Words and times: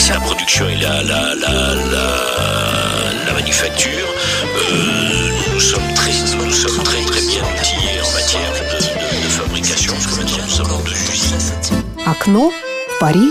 c'est 0.00 0.14
la 0.14 0.20
production 0.20 0.66
et 0.68 0.76
la, 0.76 1.02
la, 1.02 1.34
la, 1.34 1.74
la, 1.74 2.06
la 3.26 3.32
manufacture. 3.34 4.08
Euh, 4.72 5.30
nous 5.52 5.60
sommes 5.60 5.92
très, 5.94 6.10
nous 6.36 6.50
sommes 6.52 6.82
très, 6.82 7.02
très 7.04 7.20
bien 7.20 7.42
outillés 7.42 8.00
en 8.00 8.10
matière 8.12 8.50
de, 8.52 8.76
de, 8.76 9.24
de 9.24 9.28
fabrication, 9.28 9.92
parce 9.92 10.06
que 10.06 10.16
maintenant 10.16 10.44
nous 10.48 10.60
avons 10.60 10.78
deux 10.84 10.92
usines. 10.92 11.38
Acno, 12.06 12.52
Paris. 12.98 13.30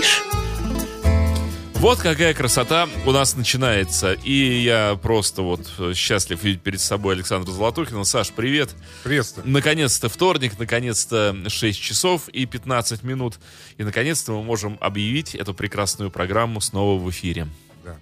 Вот 1.80 1.98
какая 1.98 2.34
красота 2.34 2.90
у 3.06 3.10
нас 3.10 3.36
начинается. 3.36 4.12
И 4.12 4.60
я 4.62 4.98
просто 5.00 5.40
вот 5.40 5.66
счастлив 5.96 6.44
видеть 6.44 6.60
перед 6.60 6.78
собой 6.78 7.14
Александра 7.14 7.50
Золотухина. 7.50 8.04
Саш, 8.04 8.32
привет. 8.32 8.74
Приветствую. 9.02 9.48
Наконец-то 9.48 10.10
вторник, 10.10 10.58
наконец-то 10.58 11.34
6 11.48 11.80
часов 11.80 12.28
и 12.28 12.44
15 12.44 13.02
минут. 13.02 13.38
И 13.78 13.82
наконец-то 13.82 14.32
мы 14.32 14.42
можем 14.42 14.76
объявить 14.82 15.34
эту 15.34 15.54
прекрасную 15.54 16.10
программу 16.10 16.60
снова 16.60 17.00
в 17.00 17.08
эфире. 17.08 17.48
Да. 17.82 17.96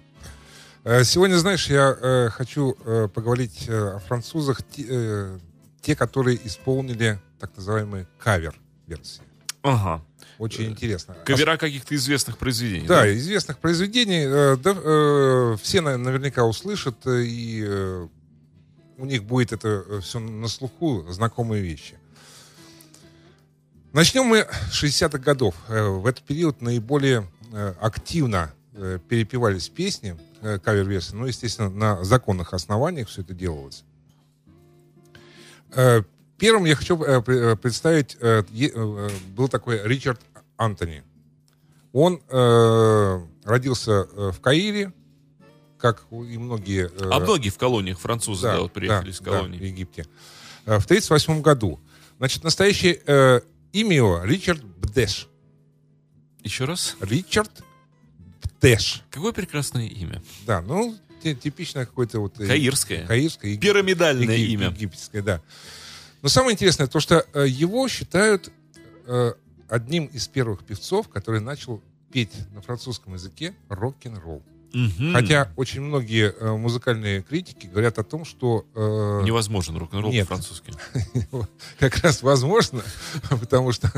Э, 0.83 1.05
Сегодня, 1.05 1.37
знаешь, 1.37 1.69
я 1.69 1.97
э, 1.97 2.29
хочу 2.31 2.75
э, 2.83 3.07
поговорить 3.07 3.69
э, 3.69 3.95
о 3.95 3.99
французах, 3.99 4.61
те, 4.61 4.85
э, 4.89 5.39
те, 5.81 5.95
которые 5.95 6.37
исполнили 6.45 7.17
так 7.39 7.55
называемые 7.55 8.09
кавер-версии. 8.17 9.21
Ага. 9.63 10.03
Очень 10.39 10.71
интересно. 10.71 11.15
Кавера 11.25 11.57
каких-то 11.57 11.93
известных 11.95 12.37
произведений. 12.37 12.87
Да, 12.87 13.13
известных 13.13 13.59
произведений. 13.59 14.23
э, 14.25 14.55
да, 14.57 14.73
э, 14.75 15.57
все 15.61 15.81
на- 15.81 15.97
наверняка 15.97 16.45
услышат, 16.45 16.95
э, 17.05 17.23
и 17.23 17.61
э, 17.67 18.07
у 18.97 19.05
них 19.05 19.25
будет 19.25 19.51
это 19.53 19.99
все 20.01 20.19
на 20.19 20.47
слуху, 20.47 21.05
знакомые 21.11 21.61
вещи. 21.61 21.97
Начнем 23.91 24.23
мы 24.25 24.47
с 24.71 24.81
60-х 24.83 25.17
годов. 25.19 25.55
Э, 25.67 25.87
В 25.89 26.05
этот 26.07 26.23
период 26.23 26.61
наиболее 26.61 27.27
э, 27.51 27.73
активно 27.81 28.53
э, 28.73 28.97
перепевались 29.09 29.67
песни, 29.67 30.17
э, 30.41 30.57
кавер-версии, 30.59 31.15
ну, 31.15 31.25
естественно, 31.25 31.69
на 31.69 32.03
законных 32.05 32.53
основаниях 32.53 33.09
все 33.09 33.21
это 33.21 33.33
делалось. 33.33 33.83
Э, 35.75 36.03
Первым 36.37 36.63
я 36.63 36.73
хочу 36.77 36.95
э, 37.03 37.19
пре- 37.19 37.51
э, 37.51 37.55
представить, 37.57 38.15
э, 38.21 38.43
э, 38.49 39.09
был 39.35 39.49
такой 39.49 39.81
Ричард 39.85 40.21
Антони. 40.59 41.03
Он 41.93 42.21
э, 42.29 43.19
родился 43.45 43.91
э, 44.11 44.31
в 44.31 44.39
Каире, 44.41 44.93
как 45.79 46.05
и 46.11 46.37
многие... 46.37 46.85
э, 46.87 47.09
А 47.09 47.19
многие 47.19 47.49
в 47.49 47.57
колониях 47.57 47.97
французы 47.99 48.43
да, 48.43 48.59
вот 48.59 48.73
приехали 48.73 49.05
да, 49.05 49.09
из 49.11 49.19
да, 49.21 49.31
колонии. 49.31 49.57
в 49.57 49.63
Египте. 49.63 50.01
Э, 50.65 50.77
В 50.79 50.85
1938 50.85 51.41
году. 51.41 51.79
Значит, 52.17 52.43
настоящее 52.43 53.01
э, 53.07 53.41
имя 53.71 53.95
его 53.95 54.23
Ричард 54.23 54.63
Бдеш. 54.63 55.27
Еще 56.43 56.65
раз. 56.65 56.95
Ричард 56.99 57.63
Бдеш. 58.59 59.03
Какое 59.09 59.31
прекрасное 59.31 59.87
имя. 59.87 60.21
Да, 60.45 60.61
ну, 60.61 60.95
ти- 61.23 61.35
типичное 61.35 61.85
какое-то 61.85 62.19
вот... 62.19 62.37
Каирское. 62.37 63.07
Каирское. 63.07 63.51
еги- 63.53 63.59
Пирамидальное 63.61 64.35
еги- 64.35 64.51
имя. 64.51 64.67
Египетское, 64.67 65.21
да. 65.21 65.41
Но 66.21 66.27
самое 66.29 66.53
интересное, 66.53 66.87
то, 66.87 66.99
что 66.99 67.25
э, 67.33 67.47
его 67.47 67.87
считают 67.87 68.51
э, 69.07 69.33
одним 69.69 70.05
из 70.05 70.27
первых 70.27 70.63
певцов, 70.63 71.09
который 71.09 71.41
начал 71.41 71.81
петь 72.11 72.33
на 72.53 72.61
французском 72.61 73.13
языке 73.13 73.53
рок-н-ролл. 73.69 74.41
Мгм. 74.73 75.13
Хотя 75.13 75.51
очень 75.55 75.81
многие 75.81 76.31
э, 76.31 76.55
музыкальные 76.55 77.23
критики 77.23 77.65
говорят 77.65 77.97
о 77.97 78.03
том, 78.03 78.23
что 78.23 78.65
э, 78.75 79.21
Невозможен 79.25 79.75
рок-н-ролл 79.77 80.11
по-французски. 80.11 80.73
как 81.79 81.97
раз 81.97 82.21
возможно, 82.21 82.83
потому 83.29 83.71
что, 83.71 83.91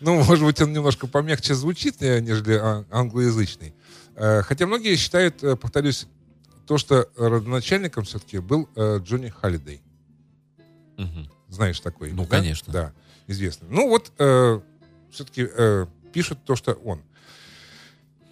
ну, 0.00 0.22
может 0.22 0.44
быть, 0.44 0.60
он 0.60 0.72
немножко 0.72 1.06
помягче 1.06 1.54
звучит, 1.54 2.02
э, 2.02 2.20
нежели 2.20 2.54
а- 2.54 2.84
англоязычный. 2.90 3.72
Э, 4.16 4.42
Хотя 4.42 4.66
многие 4.66 4.96
считают, 4.96 5.42
э, 5.42 5.56
повторюсь, 5.56 6.06
то, 6.66 6.76
что 6.76 7.08
родоначальником 7.16 8.04
все-таки 8.04 8.38
был 8.38 8.68
э, 8.76 9.00
Джонни 9.02 9.28
Халлидей. 9.28 9.80
Знаешь 11.48 11.80
такой? 11.80 12.12
Ну, 12.12 12.24
да? 12.24 12.28
конечно. 12.28 12.70
Да, 12.70 12.92
известный. 13.26 13.68
Ну, 13.70 13.88
вот 13.88 14.12
все-таки 15.10 15.48
пишут 16.12 16.38
то, 16.44 16.56
что 16.56 16.72
он. 16.72 17.02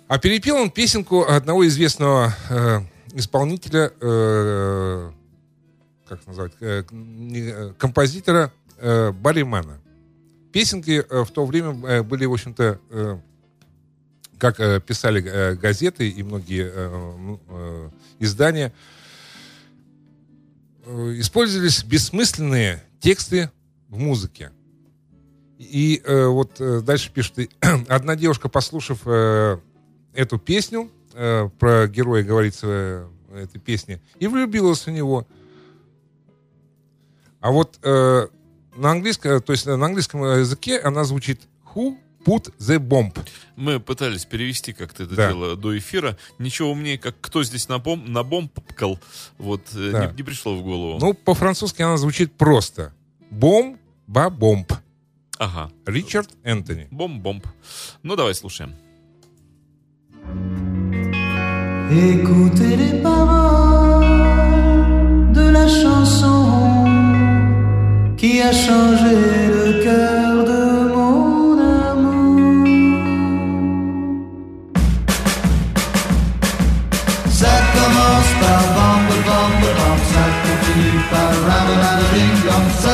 А 0.09 0.19
перепел 0.19 0.57
он 0.57 0.71
песенку 0.71 1.25
одного 1.25 1.67
известного 1.67 2.33
э, 2.49 2.81
исполнителя, 3.15 3.93
э, 4.01 5.11
как 6.09 6.25
назвать, 6.27 6.53
э, 6.61 6.85
не- 6.93 7.51
э, 7.53 7.73
композитора 7.77 8.53
э, 8.79 9.11
Барри 9.11 9.43
Мэна. 9.43 9.81
Песенки 10.53 11.05
э, 11.09 11.25
в 11.25 11.31
то 11.33 11.45
время 11.45 11.71
э, 11.89 12.03
были, 12.05 12.25
в 12.25 12.33
общем-то, 12.33 12.81
э, 12.91 13.19
как 14.39 14.61
э, 14.61 14.81
писали 14.81 15.25
э, 15.25 15.55
газеты 15.55 16.09
и 16.09 16.23
многие 16.23 16.71
э, 16.73 16.87
м, 16.87 17.41
э, 17.49 17.91
издания, 18.21 18.73
э, 20.85 21.15
использовались 21.19 21.83
бессмысленные 21.83 22.83
тексты 23.01 23.51
в 23.89 23.99
музыке. 23.99 24.53
И 25.59 26.03
э, 26.05 26.27
вот 26.27 26.61
э, 26.61 26.81
дальше 26.83 27.11
пишет, 27.13 27.51
одна 27.89 28.15
девушка, 28.17 28.49
послушав 28.49 29.01
э, 29.07 29.59
эту 30.15 30.39
песню, 30.39 30.91
э, 31.15 31.49
про 31.59 31.87
героя 31.89 32.23
говорится 32.23 32.67
э, 32.69 33.09
этой 33.45 33.59
песни, 33.61 34.01
и 34.19 34.27
влюбилась 34.27 34.85
в 34.87 34.91
него. 34.91 35.27
А 37.41 37.51
вот 37.53 37.79
э, 37.83 38.27
на 38.77 38.91
английском, 38.91 39.41
то 39.41 39.53
есть 39.53 39.67
на 39.67 39.75
английском 39.85 40.23
языке 40.25 40.79
она 40.79 41.05
звучит 41.05 41.41
Who 41.75 41.97
put 42.25 42.53
the 42.59 42.79
bomb? 42.79 43.15
Мы 43.55 43.81
пытались 43.81 44.25
перевести 44.27 44.73
как-то 44.73 45.05
это 45.05 45.15
Да. 45.15 45.29
дело 45.29 45.57
до 45.57 45.77
эфира. 45.79 46.19
Ничего 46.39 46.73
умнее, 46.73 46.99
как 46.99 47.15
кто 47.21 47.43
здесь 47.45 47.69
на 47.69 47.79
бом, 47.79 48.13
на 48.13 48.23
бомбкал, 48.23 48.99
вот 49.39 49.63
э, 49.75 49.91
Да. 49.93 50.07
не, 50.07 50.17
не 50.17 50.23
пришло 50.23 50.55
в 50.57 50.63
голову. 50.63 50.99
Ну, 51.01 51.15
по-французски 51.15 51.83
она 51.83 51.97
звучит 51.97 52.33
просто. 52.33 52.93
Бом, 53.31 53.79
ба, 54.07 54.29
бомб. 54.29 54.73
Ага. 55.40 55.72
Ричард 55.86 56.30
Энтони. 56.44 56.88
Бомб-бомб. 56.92 57.44
Ну, 58.04 58.16
давай 58.16 58.36
слушаем. 58.36 58.76
Écoutez 61.92 62.78
les 62.78 63.02
paroles 63.02 64.06
de 65.34 65.50
la 65.50 65.68
chanson 65.68 66.86
qui 68.16 68.42
a 68.42 68.54
changé 68.54 69.48
le 69.48 69.84
cœur 69.84 70.46
de 70.46 70.75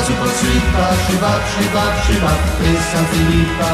se 0.06 0.12
poursuit 0.12 0.62
par 0.74 0.92
shibap 1.04 1.42
shibap 1.52 1.94
shibap 2.06 2.40
et 2.68 2.76
ça 2.90 3.00
finit 3.12 3.46
par. 3.58 3.72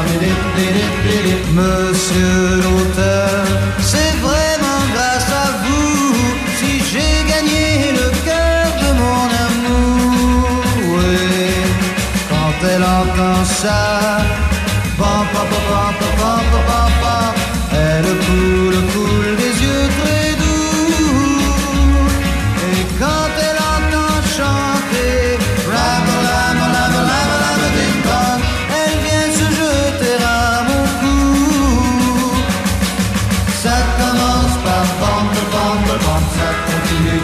Monsieur 1.59 2.61
l'auteur, 2.63 3.45
c'est 3.79 4.15
vraiment 4.21 4.81
grâce 4.93 5.31
à 5.45 5.47
vous 5.63 6.13
si 6.57 6.71
j'ai 6.89 7.13
gagné 7.31 7.91
le 7.99 8.07
cœur 8.27 8.65
de 8.83 8.89
mon 9.01 9.25
amour. 9.45 10.63
Oui, 10.93 11.51
quand 12.29 12.67
elle 12.71 12.83
entend 12.83 13.43
ça, 13.45 14.19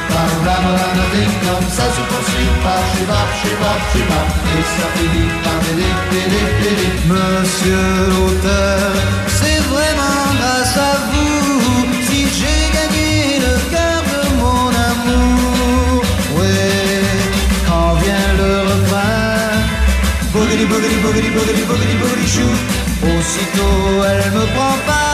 par 0.09 0.29
ram 0.45 0.65
ram 0.79 0.99
ding 1.13 1.33
dong 1.43 1.65
Ça 1.77 1.85
se 1.95 2.01
poursuit 2.09 2.51
par 2.63 2.81
shibap 2.91 3.29
shibap 3.39 3.79
shibap 3.91 4.27
Et 4.55 4.65
ça 4.73 4.87
finit 4.95 5.31
par 5.43 5.57
bidip 5.63 5.97
bidip 6.11 6.51
bidip 6.61 6.95
Monsieur 7.11 7.87
l'auteur 8.11 8.91
C'est 9.39 9.61
vraiment 9.73 10.21
grâce 10.39 10.77
à 10.89 10.93
vous 11.09 11.85
Si 12.07 12.19
j'ai 12.37 12.61
gagné 12.77 13.11
le 13.45 13.53
cœur 13.73 13.99
de 14.13 14.21
mon 14.41 14.67
amour. 14.91 16.03
Ouais, 16.37 17.03
quand 17.67 17.91
vient 18.01 18.31
le 18.41 18.51
refrain 18.69 19.55
Boogity 20.33 20.65
boogity 20.71 20.97
boogity 21.03 21.29
boogity 21.35 21.63
boogity 21.69 21.95
boogity 22.01 22.27
shoot 22.33 22.59
Aussitôt 23.03 24.03
elle 24.09 24.31
me 24.31 24.45
prend 24.55 24.77
par 24.87 25.04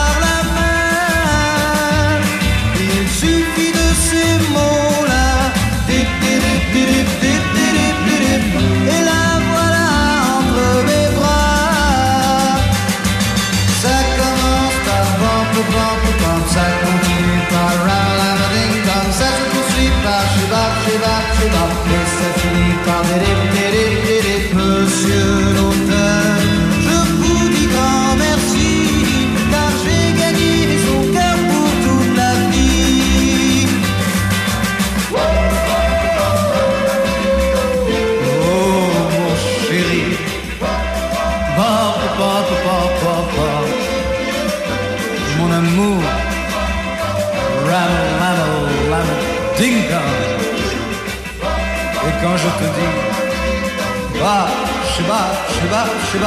dit 52.76 54.20
Bah, 54.20 54.46
Shiba, 54.94 55.20
Shiba, 55.52 55.82
je 56.12 56.18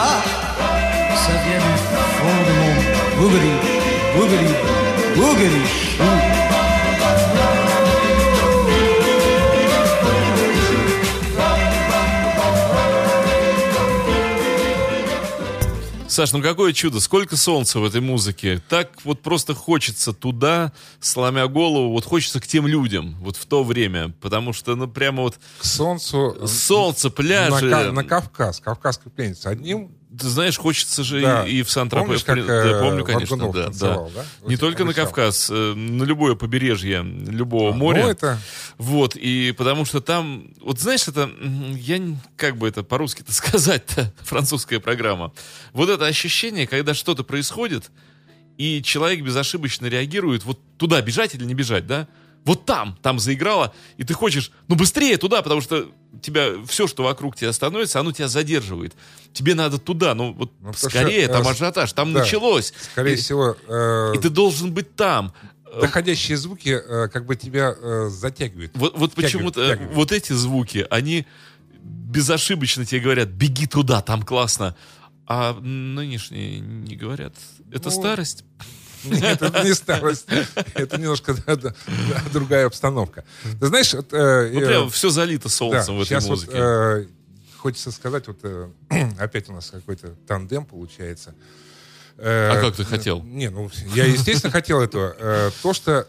Ça 1.15 1.31
vient 1.43 1.59
du 1.59 1.75
fond 2.17 2.37
de 2.47 2.53
mon 2.59 2.75
Саш, 16.15 16.31
ну 16.31 16.41
какое 16.41 16.71
чудо, 16.71 17.01
сколько 17.01 17.35
солнца 17.35 17.77
в 17.81 17.83
этой 17.83 17.99
музыке. 17.99 18.61
Так 18.69 18.89
вот 19.03 19.19
просто 19.21 19.53
хочется 19.53 20.13
туда, 20.13 20.71
сломя 21.01 21.45
голову, 21.47 21.91
вот 21.91 22.05
хочется 22.05 22.39
к 22.39 22.47
тем 22.47 22.67
людям, 22.67 23.17
вот 23.19 23.35
в 23.35 23.45
то 23.45 23.65
время. 23.65 24.13
Потому 24.21 24.53
что, 24.53 24.77
ну, 24.77 24.87
прямо 24.87 25.23
вот 25.23 25.37
К 25.59 25.65
солнцу. 25.65 26.37
солнце, 26.47 27.09
На, 27.09 27.11
пляжи. 27.11 27.69
Ка- 27.69 27.91
на 27.91 28.05
Кавказ, 28.05 28.61
Кавказская 28.61 29.11
пленница. 29.11 29.49
Одним 29.49 29.91
Ты 30.19 30.27
знаешь, 30.29 30.57
хочется 30.57 31.03
же 31.03 31.21
Да. 31.21 31.45
и, 31.45 31.57
и 31.57 31.63
в 31.63 31.69
Сан-Тропе. 31.71 32.05
Помнишь, 32.05 32.23
как, 32.23 32.45
да, 32.45 32.65
э, 32.65 32.81
помню, 32.81 33.03
конечно, 33.03 33.35
Варгунов 33.37 33.55
да, 33.55 33.61
да. 33.61 33.65
танцевал, 33.69 34.11
да? 34.15 34.25
Не 34.47 34.55
Вот 34.55 34.59
только 34.59 34.83
на 34.83 34.89
обещал. 34.91 35.05
Кавказ, 35.05 35.49
э, 35.51 35.73
на 35.73 36.03
любое 36.03 36.35
побережье 36.35 37.01
любого 37.03 37.71
А, 37.71 37.73
моря. 37.75 38.03
ну, 38.03 38.09
это- 38.09 38.39
Вот, 38.77 39.15
и 39.15 39.53
потому 39.57 39.85
что 39.85 40.01
там, 40.01 40.47
вот 40.61 40.79
знаешь, 40.79 41.07
это, 41.07 41.29
я, 41.73 41.97
не- 41.97 42.17
как 42.37 42.57
бы 42.57 42.67
это 42.67 42.83
по-русски-то 42.83 43.31
сказать-то, 43.33 44.13
французская 44.23 44.79
программа. 44.79 45.31
Вот 45.73 45.89
это 45.89 46.05
ощущение, 46.05 46.67
когда 46.67 46.93
что-то 46.93 47.23
происходит, 47.23 47.91
и 48.57 48.81
человек 48.83 49.21
безошибочно 49.21 49.87
реагирует, 49.87 50.45
вот 50.45 50.59
туда 50.77 51.01
бежать 51.01 51.35
или 51.35 51.43
не 51.43 51.53
бежать, 51.53 51.87
да? 51.87 52.07
Вот 52.45 52.65
там, 52.65 52.97
там 53.01 53.19
заиграло, 53.19 53.73
и 53.97 54.03
ты 54.03 54.13
хочешь, 54.13 54.51
ну 54.67 54.75
быстрее 54.75 55.17
туда, 55.17 55.41
потому 55.41 55.61
что 55.61 55.91
тебя, 56.21 56.51
все, 56.67 56.87
что 56.87 57.03
вокруг 57.03 57.35
тебя 57.35 57.51
становится, 57.51 57.99
оно 57.99 58.11
тебя 58.11 58.27
задерживает. 58.27 58.93
Тебе 59.33 59.55
надо 59.55 59.79
туда, 59.79 60.13
ну 60.13 60.31
вот 60.31 60.51
Ну, 60.61 60.71
скорее, 60.73 61.25
что, 61.25 61.33
там 61.33 61.47
э, 61.47 61.49
ажиотаж, 61.49 61.93
там 61.93 62.13
да. 62.13 62.19
началось. 62.19 62.73
скорее 62.91 63.13
и, 63.13 63.17
всего, 63.17 63.57
э, 63.67 64.13
и 64.15 64.19
ты 64.19 64.29
должен 64.29 64.71
быть 64.73 64.95
там. 64.95 65.33
доходящие 65.81 66.37
звуки 66.37 66.69
э, 66.69 67.09
как 67.09 67.25
бы 67.25 67.35
тебя 67.35 67.75
э, 67.75 68.09
затягивают. 68.09 68.71
Вот, 68.75 68.95
вот 68.95 69.13
почему-то 69.13 69.61
э, 69.61 69.77
вот 69.93 70.11
эти 70.11 70.33
звуки, 70.33 70.85
они 70.89 71.25
безошибочно 71.83 72.85
тебе 72.85 73.01
говорят, 73.01 73.29
беги 73.29 73.65
туда, 73.67 74.01
там 74.01 74.21
классно. 74.23 74.75
А 75.27 75.53
нынешние 75.59 76.59
не 76.59 76.95
говорят. 76.95 77.33
Это 77.71 77.89
Ну, 77.89 77.91
старость. 77.91 78.45
Нет, 79.05 79.41
это 79.41 79.63
не 79.63 79.73
старость. 79.73 80.25
Это 80.75 80.97
немножко 80.97 81.35
другая 82.33 82.65
обстановка. 82.67 83.23
Ты 83.59 83.67
знаешь, 83.67 83.93
э, 83.93 84.49
Ну, 84.53 84.59
прям 84.59 84.89
все 84.89 85.09
залито 85.09 85.49
солнцем 85.49 85.97
в 85.97 86.01
этой 86.01 86.19
музыке. 86.27 86.53
э, 86.55 87.05
хочется 87.57 87.91
сказать, 87.91 88.27
вот 88.27 88.39
э, 88.43 88.69
опять 89.19 89.49
у 89.49 89.53
нас 89.53 89.69
какой-то 89.71 90.15
тандем 90.27 90.65
получается. 90.65 91.33
А 92.17 92.61
как 92.61 92.75
ты 92.75 92.85
хотел? 92.85 93.21
Не, 93.23 93.49
ну, 93.49 93.69
я, 93.93 94.05
естественно, 94.05 94.51
хотел 94.51 94.81
этого. 94.81 95.51
То, 95.61 95.73
что 95.73 96.07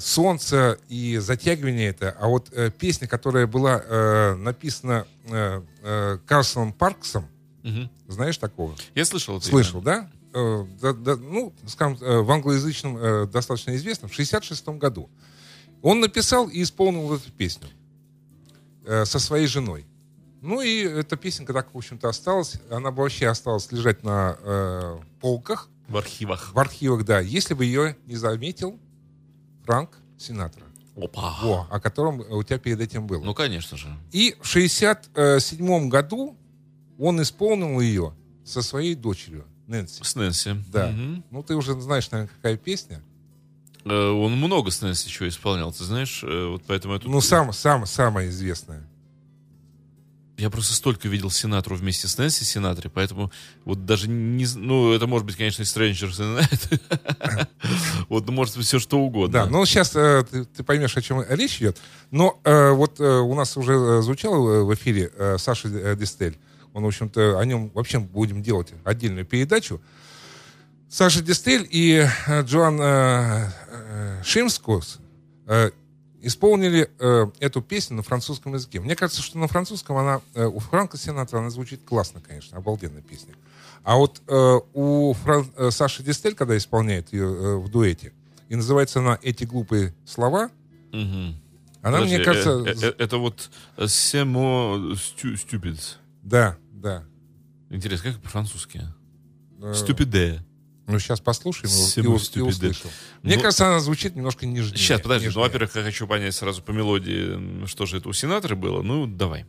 солнце 0.00 0.78
и 0.88 1.18
затягивание 1.18 1.88
это, 1.90 2.16
а 2.20 2.28
вот 2.28 2.48
э, 2.52 2.70
песня, 2.70 3.08
которая 3.08 3.46
была 3.46 3.82
э, 3.84 4.34
написана 4.34 5.06
э, 5.26 5.62
э, 5.82 6.18
Карлсоном 6.26 6.72
Парксом, 6.72 7.28
Знаешь 8.08 8.36
такого? 8.38 8.74
Я 8.94 9.04
слышал 9.04 9.38
это. 9.38 9.46
Слышал, 9.46 9.80
да? 9.80 10.10
Э, 10.34 10.64
да- 10.82 10.92
да, 10.92 11.16
ну, 11.16 11.52
скажем, 11.66 11.96
э, 12.00 12.20
в 12.20 12.30
англоязычном 12.30 12.96
э, 12.96 13.26
достаточно 13.26 13.74
известном, 13.76 14.10
в 14.10 14.14
66 14.14 14.68
году. 14.78 15.08
Он 15.82 16.00
написал 16.00 16.48
и 16.48 16.62
исполнил 16.62 17.14
эту 17.14 17.30
песню 17.32 17.68
э, 18.84 19.04
со 19.04 19.18
своей 19.18 19.46
женой. 19.46 19.86
Ну 20.42 20.60
и 20.60 20.80
эта 20.82 21.16
песенка 21.16 21.52
так, 21.54 21.72
в 21.72 21.76
общем-то, 21.78 22.08
осталась. 22.08 22.56
Она 22.70 22.90
бы 22.90 23.02
вообще 23.02 23.28
осталась 23.28 23.70
лежать 23.72 24.02
на 24.02 24.36
э, 24.40 24.98
полках, 25.20 25.68
В 25.88 25.96
архивах. 25.96 26.52
в 26.52 26.58
архивах, 26.58 27.04
да, 27.04 27.20
если 27.20 27.54
бы 27.54 27.64
ее 27.64 27.96
не 28.06 28.16
заметил 28.16 28.78
Франк 29.64 29.90
Синатра, 30.18 30.64
Опа. 30.96 31.38
во, 31.42 31.66
о 31.70 31.80
котором 31.80 32.20
у 32.20 32.42
тебя 32.42 32.58
перед 32.58 32.80
этим 32.80 33.06
было. 33.06 33.22
Ну, 33.24 33.32
конечно 33.34 33.76
же. 33.78 33.88
И 34.12 34.36
в 34.42 34.46
67 34.46 35.88
году 35.88 36.36
он 36.98 37.20
исполнил 37.22 37.80
ее 37.80 38.14
со 38.44 38.62
своей 38.62 38.94
дочерью 38.94 39.46
Нэнси. 39.66 40.02
С 40.02 40.14
Нэнси. 40.14 40.56
Да. 40.70 40.88
Мгм. 40.88 41.24
Ну, 41.30 41.42
ты 41.42 41.54
уже 41.54 41.78
знаешь, 41.80 42.10
наверное, 42.10 42.34
какая 42.36 42.56
песня. 42.56 43.02
Э, 43.84 44.10
Он 44.10 44.32
много 44.36 44.70
с 44.70 44.80
Нэнси 44.80 45.08
чего 45.08 45.28
исполнял, 45.28 45.72
ты 45.72 45.84
знаешь, 45.84 46.22
э, 46.22 46.46
вот 46.48 46.62
поэтому 46.66 46.94
я 46.94 47.00
тут... 47.00 47.10
Ну, 47.10 47.20
сам, 47.20 47.52
сам, 47.52 47.86
самая 47.86 48.28
известная. 48.28 48.88
Я 50.36 50.50
просто 50.50 50.74
столько 50.74 51.06
видел 51.06 51.30
Синатру 51.30 51.76
вместе 51.76 52.08
с 52.08 52.18
Нэнси 52.18 52.42
Синатри, 52.42 52.90
поэтому 52.92 53.30
вот 53.64 53.86
даже 53.86 54.08
не... 54.08 54.46
Ну, 54.56 54.92
это 54.92 55.06
может 55.06 55.26
быть, 55.26 55.36
конечно, 55.36 55.62
и 55.62 55.64
Strangers 55.64 56.18
in. 56.18 57.48
Вот, 58.08 58.28
может 58.28 58.56
быть, 58.56 58.66
все 58.66 58.78
что 58.78 58.98
угодно. 58.98 59.44
Да, 59.44 59.46
ну 59.46 59.64
сейчас 59.64 59.90
ты, 59.90 60.44
ты 60.44 60.62
поймешь, 60.64 60.96
о 60.96 61.02
чем 61.02 61.24
речь 61.28 61.58
идет. 61.58 61.78
Но 62.10 62.40
э, 62.44 62.70
вот 62.72 63.00
э, 63.00 63.04
у 63.04 63.34
нас 63.34 63.56
уже 63.56 63.72
э, 63.74 64.02
звучал 64.02 64.48
э, 64.48 64.64
в 64.64 64.74
эфире 64.74 65.10
э, 65.16 65.38
Саша 65.38 65.68
э, 65.68 65.96
Дистель. 65.96 66.36
Он, 66.74 66.82
в 66.82 66.86
общем-то, 66.88 67.38
о 67.38 67.44
нем 67.46 67.70
вообще 67.72 68.00
будем 68.00 68.42
делать 68.42 68.72
отдельную 68.84 69.24
передачу. 69.24 69.80
Саша 70.90 71.22
Дистель 71.22 71.66
и 71.70 72.06
э, 72.26 72.42
Джоан 72.42 72.78
э, 72.80 73.48
э, 73.70 74.22
Шимскус 74.24 74.98
э, 75.46 75.70
исполнили 76.20 76.90
э, 76.98 77.26
эту 77.40 77.62
песню 77.62 77.96
на 77.96 78.02
французском 78.02 78.54
языке. 78.54 78.80
Мне 78.80 78.96
кажется, 78.96 79.22
что 79.22 79.38
на 79.38 79.46
французском 79.48 79.96
она, 79.96 80.20
э, 80.34 80.44
у 80.44 80.58
Франка 80.58 80.96
Сенатора 80.98 81.40
она 81.40 81.50
звучит 81.50 81.82
классно, 81.84 82.20
конечно, 82.20 82.58
обалденная 82.58 83.02
песня. 83.02 83.34
А 83.84 83.96
вот 83.96 84.20
э, 84.26 84.60
у 84.72 85.14
Фран- 85.14 85.52
э, 85.56 85.70
Саши 85.70 86.02
Дистель, 86.02 86.34
когда 86.34 86.56
исполняет 86.56 87.12
ее 87.12 87.24
э, 87.24 87.56
в 87.56 87.68
дуэте, 87.70 88.12
и 88.48 88.56
называется 88.56 88.98
она 89.00 89.18
«Эти 89.22 89.44
глупые 89.44 89.94
слова», 90.04 90.50
Мгм. 90.92 91.36
она, 91.82 91.98
Подожди, 91.98 92.16
мне 92.16 92.24
кажется... 92.24 92.50
э, 92.66 92.72
э, 92.72 92.88
э, 92.90 92.94
Это 92.98 93.16
вот 93.18 93.50
Семо 93.86 94.94
Stupid. 94.94 95.80
Да, 96.22 96.56
да. 96.84 97.04
Интересно, 97.70 98.12
как 98.12 98.20
по-французски? 98.22 98.82
Э, 99.60 99.72
Stupide. 99.72 100.40
Ну, 100.86 100.98
сейчас 100.98 101.18
послушаем 101.20 101.70
Сему 101.70 102.12
и, 102.14 102.16
и 102.16 102.20
ступиде. 102.20 102.42
услышим. 102.68 102.90
Мне 103.22 103.36
Ну, 103.36 103.40
кажется, 103.42 103.66
она 103.66 103.80
звучит 103.80 104.14
немножко 104.14 104.44
нежнее. 104.44 104.76
Сейчас, 104.76 105.00
подожди. 105.00 105.24
Ну, 105.24 105.30
нежнее. 105.30 105.44
во-первых, 105.46 105.74
я 105.76 105.82
хочу 105.82 106.06
понять 106.06 106.34
сразу 106.34 106.62
по 106.62 106.72
мелодии, 106.72 107.64
что 107.66 107.86
же 107.86 107.96
это 107.96 108.08
у 108.10 108.12
Синатры 108.12 108.54
было. 108.54 108.82
Ну, 108.82 109.06
давай. 109.06 109.46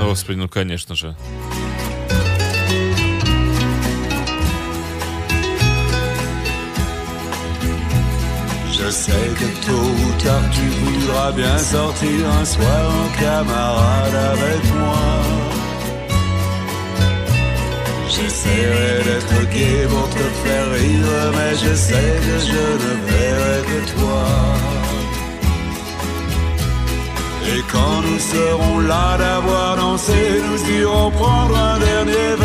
Господи, 0.00 0.36
ну, 0.38 0.48
конечно 0.48 0.94
же. 0.94 1.16
Je 8.86 8.92
sais 8.92 9.28
que 9.40 9.66
tôt 9.66 9.90
ou 10.04 10.22
tard 10.22 10.48
tu 10.52 10.64
voudras 10.78 11.32
bien 11.32 11.58
sortir 11.58 12.20
un 12.40 12.44
soir 12.44 12.84
en 13.02 13.08
camarade 13.20 14.14
avec 14.32 14.62
moi. 14.78 15.06
J'essaierai 18.08 19.02
d'être 19.06 19.50
gai 19.50 19.86
pour 19.88 20.08
te 20.10 20.26
faire 20.42 20.70
rire, 20.70 21.32
mais 21.36 21.54
je 21.64 21.74
sais 21.74 22.12
que 22.26 22.36
je 22.50 22.64
ne 22.82 22.92
verrai 23.08 23.58
que 23.70 23.80
toi. 23.98 24.24
Et 27.52 27.62
quand 27.72 28.02
nous 28.06 28.20
serons 28.20 28.78
là 28.80 29.18
d'avoir 29.18 29.76
dansé, 29.78 30.20
nous 30.48 30.78
irons 30.78 31.10
prendre 31.10 31.56
un 31.58 31.78
dernier 31.80 32.35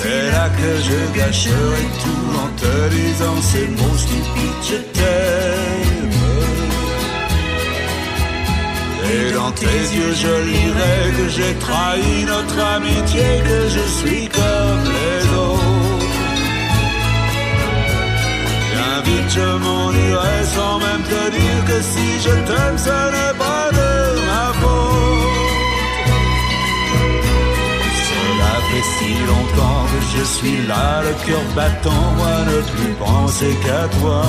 C'est 0.00 0.30
là 0.30 0.48
que 0.50 0.70
je 0.88 1.18
gâcherai 1.18 1.86
tout 2.04 2.26
en 2.44 2.48
te 2.62 2.74
disant 2.94 3.42
ces 3.42 3.66
mots 3.66 3.98
stupides, 4.04 4.64
je 4.70 4.76
t'aime. 4.96 6.12
Et 9.10 9.32
dans 9.32 9.50
tes 9.50 9.80
yeux 9.96 10.14
je 10.24 10.34
lirai 10.50 10.98
que 11.16 11.28
j'ai 11.36 11.54
trahi 11.66 12.24
notre 12.26 12.58
amitié, 12.76 13.26
que 13.48 13.60
je 13.76 13.84
suis 13.98 14.28
comme 14.28 14.82
les 14.98 15.22
autres. 15.36 16.06
Bien 18.72 18.94
vite 19.04 19.30
je 19.38 19.48
m'en 19.64 19.90
irai 19.90 20.38
sans 20.54 20.78
même 20.78 21.04
te 21.12 21.22
dire 21.38 21.60
que 21.66 21.82
si 21.82 22.08
je 22.24 22.34
t'aime 22.48 22.78
ce 22.78 22.98
n'est 23.14 23.36
pas 23.36 23.57
je 30.18 30.24
suis 30.24 30.66
là, 30.66 31.02
le 31.02 31.12
cœur 31.26 31.44
battant, 31.54 32.04
moi 32.16 32.36
ne 32.50 32.58
plus 32.72 32.92
penser 32.94 33.52
qu'à 33.64 33.84
toi. 33.98 34.22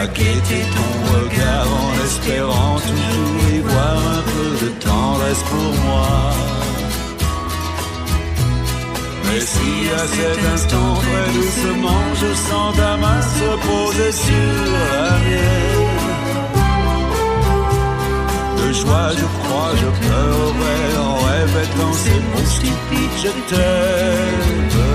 À 0.00 0.06
ton 0.06 0.90
regard 1.14 1.66
en 1.82 2.04
espérant 2.04 2.76
toujours 2.88 3.54
y 3.54 3.60
voir 3.60 3.96
un 4.18 4.22
peu 4.32 4.64
de 4.64 4.70
tendresse 4.86 5.42
pour 5.50 5.72
moi. 5.86 6.08
Et 9.36 9.40
si 9.40 9.72
à 10.00 10.06
cet 10.16 10.40
instant 10.54 10.94
très 11.02 11.32
doucement 11.32 12.04
je 12.20 12.34
sens 12.48 12.76
ta 12.76 12.96
main 12.96 13.20
se 13.22 13.50
poser 13.66 14.12
sur 14.12 14.54
la 14.74 15.10
mienne 15.24 15.83
joie 18.74 19.10
je 19.16 19.26
crois 19.38 19.72
je 19.82 19.88
pleurerai 20.00 20.80
en 20.98 21.14
répétant 21.32 21.92
ces 21.92 22.18
mots 22.30 22.50
stupides 22.56 23.18
je 23.24 23.32
t'aime 23.48 24.93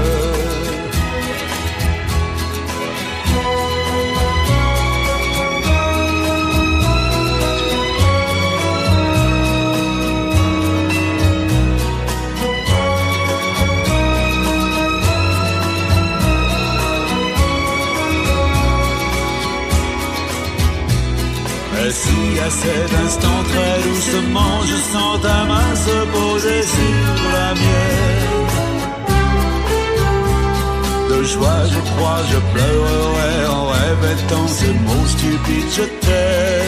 À 22.46 22.50
cet 22.50 22.94
instant 23.06 23.44
très 23.52 23.82
doucement 23.88 24.62
je 24.66 24.76
sens 24.94 25.22
ta 25.22 25.44
main 25.46 25.76
se 25.76 25.98
poser 26.18 26.62
sur 26.64 27.32
la 27.36 27.54
mienne. 27.54 28.48
De 31.10 31.24
joie 31.24 31.62
je 31.74 31.80
crois 31.92 32.22
je 32.32 32.40
pleurerai 32.54 33.36
en 33.58 33.66
répétant 33.68 34.48
ces 34.48 34.74
mots 34.86 35.08
stupides 35.08 35.72
je 35.78 35.84
t'aime 36.02 36.59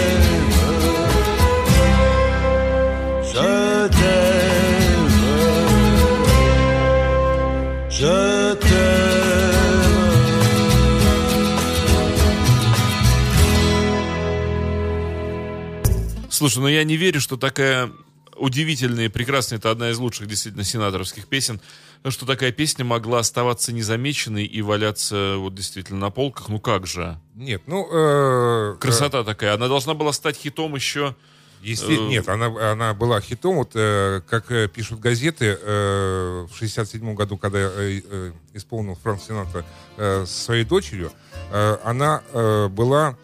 Слушай, 16.41 16.57
ну 16.57 16.67
я 16.69 16.83
не 16.83 16.97
верю, 16.97 17.21
что 17.21 17.37
такая 17.37 17.91
удивительная 18.35 19.05
и 19.05 19.09
прекрасная, 19.09 19.59
это 19.59 19.69
одна 19.69 19.91
из 19.91 19.99
лучших 19.99 20.27
действительно 20.27 20.63
сенаторских 20.63 21.27
песен, 21.27 21.61
что 22.09 22.25
такая 22.25 22.51
песня 22.51 22.83
могла 22.83 23.19
оставаться 23.19 23.71
незамеченной 23.71 24.45
и 24.45 24.63
валяться 24.63 25.35
вот 25.37 25.53
действительно 25.53 25.99
на 25.99 26.09
полках. 26.09 26.49
Ну 26.49 26.59
как 26.59 26.87
же? 26.87 27.19
Нет, 27.35 27.61
ну... 27.67 27.87
э, 27.91 28.75
Красота 28.79 29.23
такая. 29.23 29.53
Она 29.53 29.67
должна 29.67 29.93
была 29.93 30.11
стать 30.13 30.35
хитом 30.35 30.73
еще... 30.73 31.15
Есте- 31.61 31.93
Э, 31.95 32.07
Нет, 32.07 32.27
она, 32.27 32.71
она 32.71 32.95
была 32.95 33.21
хитом. 33.21 33.57
Вот 33.57 33.73
э, 33.75 34.21
как 34.27 34.51
э, 34.51 34.67
пишут 34.67 34.99
газеты, 34.99 35.59
э, 35.61 36.47
в 36.51 36.57
67 36.57 37.13
году, 37.13 37.37
когда 37.37 37.59
э, 37.59 38.01
э, 38.03 38.31
исполнил 38.55 38.97
Франк 39.03 39.21
Синатра 39.21 39.63
э, 39.97 40.25
со 40.25 40.43
своей 40.45 40.63
дочерью, 40.63 41.11
э, 41.51 41.77
она 41.83 42.23
э, 42.33 42.67
была, 42.67 43.15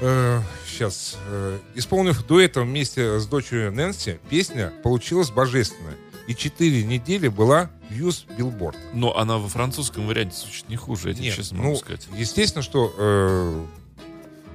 э, 0.00 0.40
сейчас, 0.66 1.16
э, 1.28 1.58
исполнив 1.74 2.24
дуэтом 2.26 2.68
вместе 2.68 3.18
с 3.18 3.26
дочерью 3.26 3.72
Нэнси, 3.72 4.20
песня 4.28 4.72
получилась 4.82 5.30
божественная. 5.30 5.96
И 6.26 6.34
четыре 6.34 6.84
недели 6.84 7.28
была 7.28 7.70
Views 7.90 8.24
Billboard. 8.38 8.76
Но 8.94 9.16
она 9.16 9.38
во 9.38 9.48
французском 9.48 10.06
варианте 10.06 10.36
звучит 10.36 10.68
не 10.68 10.76
хуже, 10.76 11.08
я 11.08 11.14
тебе 11.14 11.24
Нет, 11.26 11.36
честно 11.36 11.56
ну, 11.58 11.62
могу 11.64 11.76
сказать. 11.76 12.06
естественно, 12.16 12.62
что 12.62 12.94
э, 12.96 13.64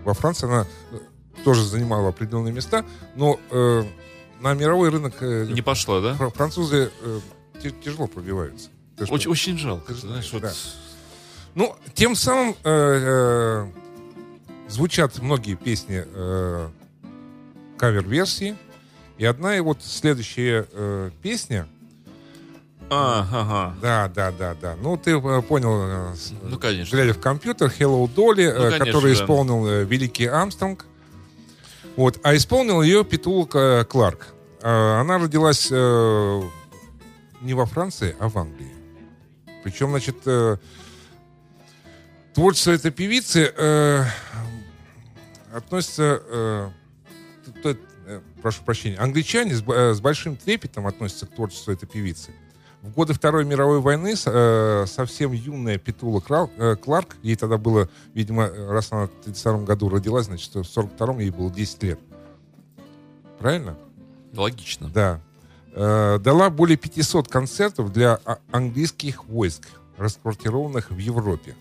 во 0.06 0.14
Франции 0.14 0.46
она 0.48 0.66
э, 0.92 0.98
тоже 1.44 1.66
занимала 1.66 2.10
определенные 2.10 2.54
места, 2.54 2.86
но 3.16 3.40
э, 3.52 3.84
на 4.40 4.54
мировой 4.54 4.90
рынок 4.90 5.16
э, 5.22 5.48
Не 5.52 5.62
пошла, 5.62 6.00
да? 6.00 6.14
фра- 6.16 6.30
французы 6.30 6.92
э, 7.02 7.20
тяжело 7.84 8.08
пробиваются. 8.08 8.70
Что? 8.96 9.14
Очень, 9.14 9.32
очень 9.32 9.58
жалко, 9.58 9.94
Ты 9.94 10.00
знаешь, 10.00 10.32
вот... 10.32 10.44
да. 10.44 10.54
Ну, 11.56 11.76
тем 11.94 12.16
самым 12.16 12.56
э, 12.64 12.70
э, 12.72 13.68
звучат 14.68 15.20
многие 15.22 15.56
песни 15.56 16.04
э, 16.06 16.70
кавер-версии. 17.78 18.56
И 19.18 19.26
одна 19.26 19.56
и 19.56 19.62
вот 19.62 19.82
следующая 19.82 20.68
э, 20.72 21.10
песня, 21.22 21.68
А, 22.90 23.26
ага. 23.32 23.76
да, 23.82 24.08
да, 24.14 24.32
да, 24.32 24.56
да. 24.62 24.76
Ну, 24.82 24.98
ты 24.98 25.12
э, 25.12 25.42
понял, 25.42 26.12
э, 26.12 26.16
Ну, 26.44 26.60
конечно. 26.60 26.96
глядя 26.96 27.14
в 27.14 27.22
компьютер, 27.22 27.72
Hello 27.80 28.06
Dolly, 28.14 28.44
э, 28.44 28.54
конечно, 28.54 28.86
который 28.86 29.16
да. 29.16 29.24
исполнил 29.24 29.66
э, 29.68 29.84
великий 29.86 30.26
Амстронг. 30.26 30.86
Вот, 31.96 32.20
а 32.24 32.36
исполнил 32.36 32.82
ее 32.82 33.06
Петул 33.06 33.46
К- 33.48 33.86
Кларк. 33.90 34.28
А, 34.62 35.00
Она 35.00 35.18
родилась 35.18 35.70
э, 35.72 36.42
не 37.42 37.54
во 37.54 37.66
Франции, 37.66 38.16
а 38.20 38.28
в 38.28 38.38
Англии. 38.38 38.74
Причем, 39.64 39.92
значит, 39.92 40.18
э, 40.26 40.58
творчество 42.34 42.72
этой 42.72 42.92
певицы 42.92 43.54
относится... 45.56 46.22
э, 46.28 46.70
т- 47.46 47.74
т- 47.74 47.80
э, 48.08 48.22
прошу 48.42 48.64
прощения. 48.64 48.98
Англичане 48.98 49.56
с, 49.56 49.64
э, 49.68 49.94
с 49.94 50.02
большим 50.02 50.36
трепетом 50.36 50.88
относятся 50.88 51.26
к 51.28 51.36
творчеству 51.36 51.72
этой 51.72 51.88
певицы. 51.88 52.32
В 52.82 52.92
годы 52.92 53.14
Второй 53.14 53.46
мировой 53.46 53.80
войны 53.80 54.14
э, 54.26 54.86
совсем 54.88 55.32
юная 55.32 55.80
Петула 55.80 56.20
Крал- 56.20 56.52
э, 56.58 56.76
Кларк, 56.76 57.16
ей 57.24 57.36
тогда 57.36 57.58
было, 57.58 57.90
видимо, 58.14 58.48
раз 58.48 58.92
она 58.92 59.08
в 59.08 59.10
1932 59.22 59.64
году 59.66 59.90
родилась, 59.90 60.26
значит, 60.28 60.50
в 60.50 60.58
1942 60.60 61.22
ей 61.24 61.30
было 61.32 61.50
10 61.50 61.84
лет. 61.84 62.00
Правильно? 63.40 63.76
Логично. 64.36 64.90
Да. 64.90 65.20
Э, 65.74 66.20
дала 66.20 66.50
более 66.52 66.78
500 66.78 67.28
концертов 67.28 67.92
для 67.92 68.20
а- 68.24 68.38
английских 68.52 69.26
войск, 69.26 69.64
расквартированных 69.98 70.92
в 70.92 70.98
Европе. 70.98 71.56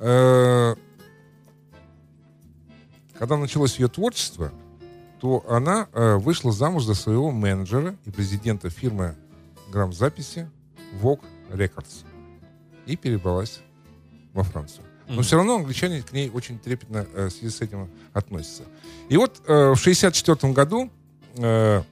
Э, 0.00 0.74
когда 3.18 3.36
началось 3.36 3.78
ее 3.78 3.88
творчество, 3.88 4.52
то 5.20 5.44
она 5.48 5.88
э, 5.92 6.16
вышла 6.16 6.52
замуж 6.52 6.84
за 6.84 6.94
своего 6.94 7.30
менеджера 7.30 7.96
и 8.04 8.10
президента 8.10 8.70
фирмы 8.70 9.14
грамзаписи 9.70 10.50
Vogue 11.00 11.24
Records 11.50 12.04
и 12.86 12.96
перебралась 12.96 13.60
во 14.32 14.42
Францию. 14.42 14.84
Но 15.08 15.14
Мгм. 15.14 15.22
все 15.24 15.36
равно 15.36 15.56
англичане 15.56 16.02
к 16.02 16.12
ней 16.12 16.30
очень 16.30 16.58
трепетно 16.58 17.06
э, 17.14 17.26
в 17.26 17.30
связи 17.30 17.50
с 17.54 17.60
этим 17.60 17.88
относятся. 18.12 18.64
И 19.08 19.16
вот 19.16 19.40
э, 19.46 19.52
в 19.74 19.80
1964 19.80 20.52
году 20.52 20.90
э, 21.36 21.82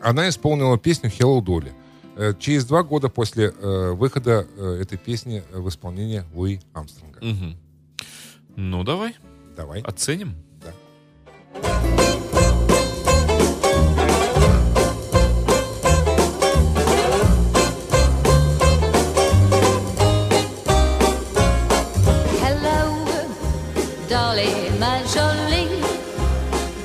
она 0.00 0.28
исполнила 0.28 0.78
песню 0.78 1.10
«Hello 1.10 1.40
Dolly». 1.42 1.72
Э, 2.16 2.32
через 2.38 2.64
два 2.64 2.82
года 2.84 3.08
после 3.08 3.46
э, 3.56 3.90
выхода 3.92 4.46
э, 4.56 4.78
этой 4.82 4.96
песни 4.98 5.42
в 5.52 5.68
исполнении 5.68 6.22
Луи 6.32 6.60
Амстронга. 6.72 7.18
Мгм. 7.20 7.56
Ну, 8.56 8.84
давай, 8.84 9.16
Давай. 9.55 9.81
оценим. 9.81 10.35
Да. 10.61 10.71
Hello, 22.41 23.05
Dolly, 24.09 24.53
ma 24.79 25.03
jolie. 25.13 25.69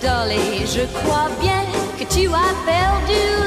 Dolly, 0.03 0.67
je 0.67 0.85
crois 0.99 1.31
bien 1.41 1.65
que 1.99 2.05
tu 2.05 2.29
as 2.35 2.55
perdu 2.67 3.38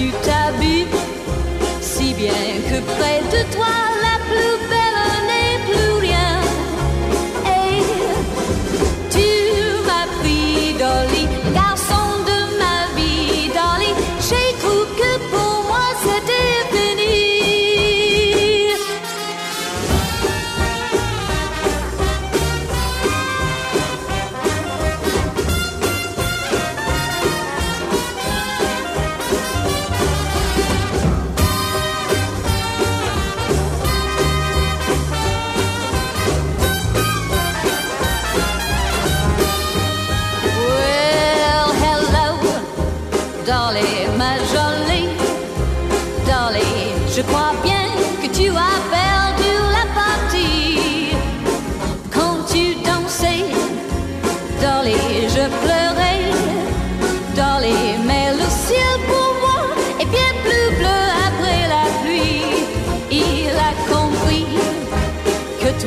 tu 0.00 0.10
t'habilles 0.24 0.86
si 1.82 2.14
bien 2.14 2.32
que 2.68 2.78
près 2.94 3.20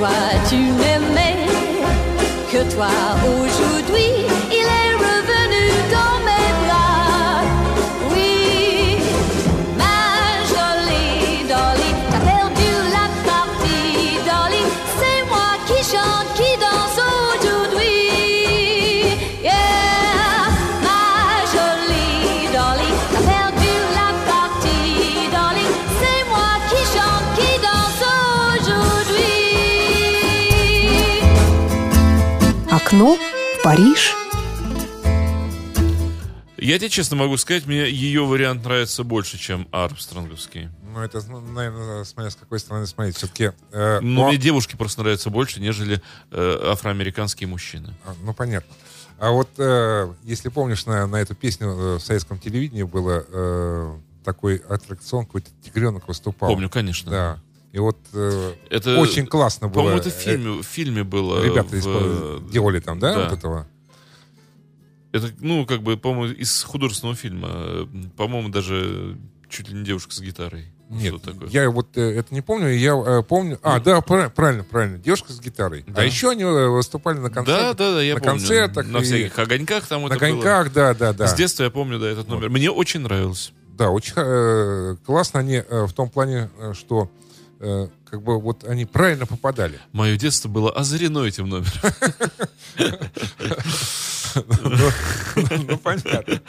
toi 0.03 0.09
tu 0.49 0.57
m'aimais, 0.57 1.47
que 2.51 2.61
toi 2.75 2.89
aujourd'hui 3.23 4.12
Париж. 33.73 34.13
Я 36.57 36.77
тебе 36.77 36.89
честно 36.89 37.15
могу 37.15 37.37
сказать, 37.37 37.65
мне 37.65 37.89
ее 37.89 38.23
вариант 38.23 38.63
нравится 38.63 39.03
больше, 39.03 39.39
чем 39.39 39.67
Армстронговский. 39.71 40.69
Ну, 40.93 40.99
это, 40.99 41.21
наверное, 41.27 42.03
смотря 42.03 42.29
с 42.29 42.35
какой 42.35 42.59
стороны 42.59 42.85
смотреть. 42.85 43.17
Все-таки... 43.17 43.51
э, 43.71 43.99
Но 44.01 44.25
ну, 44.25 44.27
мне 44.27 44.37
девушки 44.37 44.75
просто 44.75 45.01
нравятся 45.01 45.31
больше, 45.31 45.59
нежели 45.59 46.03
э, 46.29 46.59
афроамериканские 46.71 47.47
мужчины. 47.47 47.95
а, 48.05 48.13
ну, 48.23 48.35
понятно. 48.35 48.71
А 49.17 49.31
вот, 49.31 49.49
э, 49.57 50.13
если 50.21 50.49
помнишь, 50.49 50.85
на, 50.85 51.07
на 51.07 51.15
эту 51.15 51.33
песню 51.33 51.69
э, 51.69 51.95
в 51.95 52.01
советском 52.01 52.37
телевидении 52.37 52.83
было 52.83 53.25
э, 53.27 53.91
такой 54.23 54.57
аттракцион, 54.57 55.25
какой-то 55.25 55.49
тигренок 55.65 56.07
выступал. 56.07 56.47
Помню, 56.47 56.69
конечно. 56.69 57.09
Да. 57.09 57.39
И 57.73 57.79
вот 57.79 57.97
э, 58.13 58.53
Это, 58.69 58.97
очень 58.99 59.25
классно 59.25 59.67
было. 59.67 59.73
По-моему, 59.81 59.99
это 59.99 60.09
в 60.11 60.15
Э, 60.15 60.19
фильме, 60.19 60.61
в 60.61 60.63
фильме 60.63 61.03
было. 61.03 61.43
Ребята 61.43 61.69
в, 61.69 61.73
испо- 61.73 62.49
делали 62.51 62.79
там, 62.79 62.99
да, 62.99 63.13
да. 63.15 63.23
вот 63.29 63.37
этого? 63.37 63.67
Это, 65.11 65.29
ну, 65.41 65.65
как 65.65 65.81
бы, 65.83 65.97
по-моему, 65.97 66.33
из 66.33 66.63
художественного 66.63 67.15
фильма. 67.15 67.49
Э, 67.51 67.85
По-моему, 68.15 68.49
даже 68.49 69.17
чуть 69.49 69.69
ли 69.69 69.75
не 69.79 69.83
девушка 69.83 70.13
с 70.13 70.19
гитарой. 70.21 70.67
Нет, 70.89 71.15
Что 71.15 71.31
такое? 71.31 71.49
я 71.49 71.69
вот 71.71 71.97
э, 71.97 72.01
это 72.19 72.33
не 72.33 72.41
помню. 72.41 72.69
Я 72.69 72.93
э, 72.95 73.23
помню... 73.23 73.59
А, 73.63 73.79
да, 73.79 74.01
пра- 74.01 74.29
правильно, 74.29 74.63
правильно. 74.63 74.99
Девушка 74.99 75.33
с 75.33 75.39
гитарой. 75.39 75.83
Да. 75.87 76.01
А 76.01 76.05
еще 76.05 76.29
они 76.29 76.43
э, 76.43 76.67
выступали 76.67 77.17
на 77.17 77.29
Да, 77.29 77.35
концертах. 77.35 77.77
да, 77.77 77.93
да, 77.95 78.01
я 78.03 78.13
на 78.15 78.19
помню. 78.19 78.37
концертах 78.39 78.87
На 78.87 78.97
и 78.99 79.03
всяких 79.03 79.39
огоньках 79.39 79.87
там 79.87 80.01
На 80.03 80.07
это 80.13 80.19
было. 80.19 80.19
коньках, 80.19 80.73
да, 80.73 80.93
да, 80.93 81.13
да. 81.13 81.27
С 81.27 81.33
детства 81.33 81.63
я 81.63 81.71
помню, 81.71 81.97
да, 81.97 82.07
этот 82.09 82.27
номер. 82.27 82.49
Мне 82.51 82.69
очень 82.69 82.99
нравился. 83.01 83.51
Да, 83.75 83.89
очень 83.89 84.13
э, 84.17 84.95
классно 85.05 85.39
они 85.39 85.55
э, 85.67 85.85
в 85.87 85.93
том 85.93 86.09
плане, 86.09 86.51
э, 86.59 86.73
что 86.75 87.03
э, 87.05 87.32
как 88.09 88.21
бы 88.21 88.39
вот 88.39 88.63
они 88.63 88.85
правильно 88.85 89.25
попадали. 89.25 89.79
Мое 89.91 90.17
детство 90.17 90.49
было 90.49 90.71
озарено 90.71 91.19
этим 91.19 91.49
номером. 91.49 91.71
Ну, 94.35 94.89
ну, 95.67 95.77
понятно. 95.77 96.41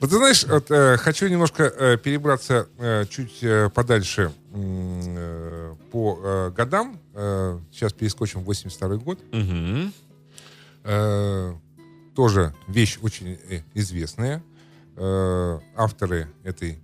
Вот 0.00 0.10
ты 0.10 0.16
знаешь, 0.16 0.44
вот, 0.44 0.70
э, 0.70 0.98
хочу 0.98 1.28
немножко 1.28 1.62
э, 1.64 1.96
перебраться 1.96 2.68
э, 2.76 3.06
чуть 3.08 3.42
э, 3.42 3.70
подальше 3.70 4.32
э, 4.52 5.74
по 5.90 6.20
э, 6.22 6.50
годам. 6.50 7.00
Э, 7.14 7.58
сейчас 7.72 7.94
перескочим 7.94 8.40
в 8.40 8.44
82 8.44 8.96
год. 8.96 9.18
Э, 10.84 11.54
тоже 12.14 12.54
вещь 12.68 12.98
очень 13.00 13.38
э, 13.48 13.62
известная. 13.72 14.42
Э, 14.96 15.58
авторы 15.76 16.28
этой 16.42 16.78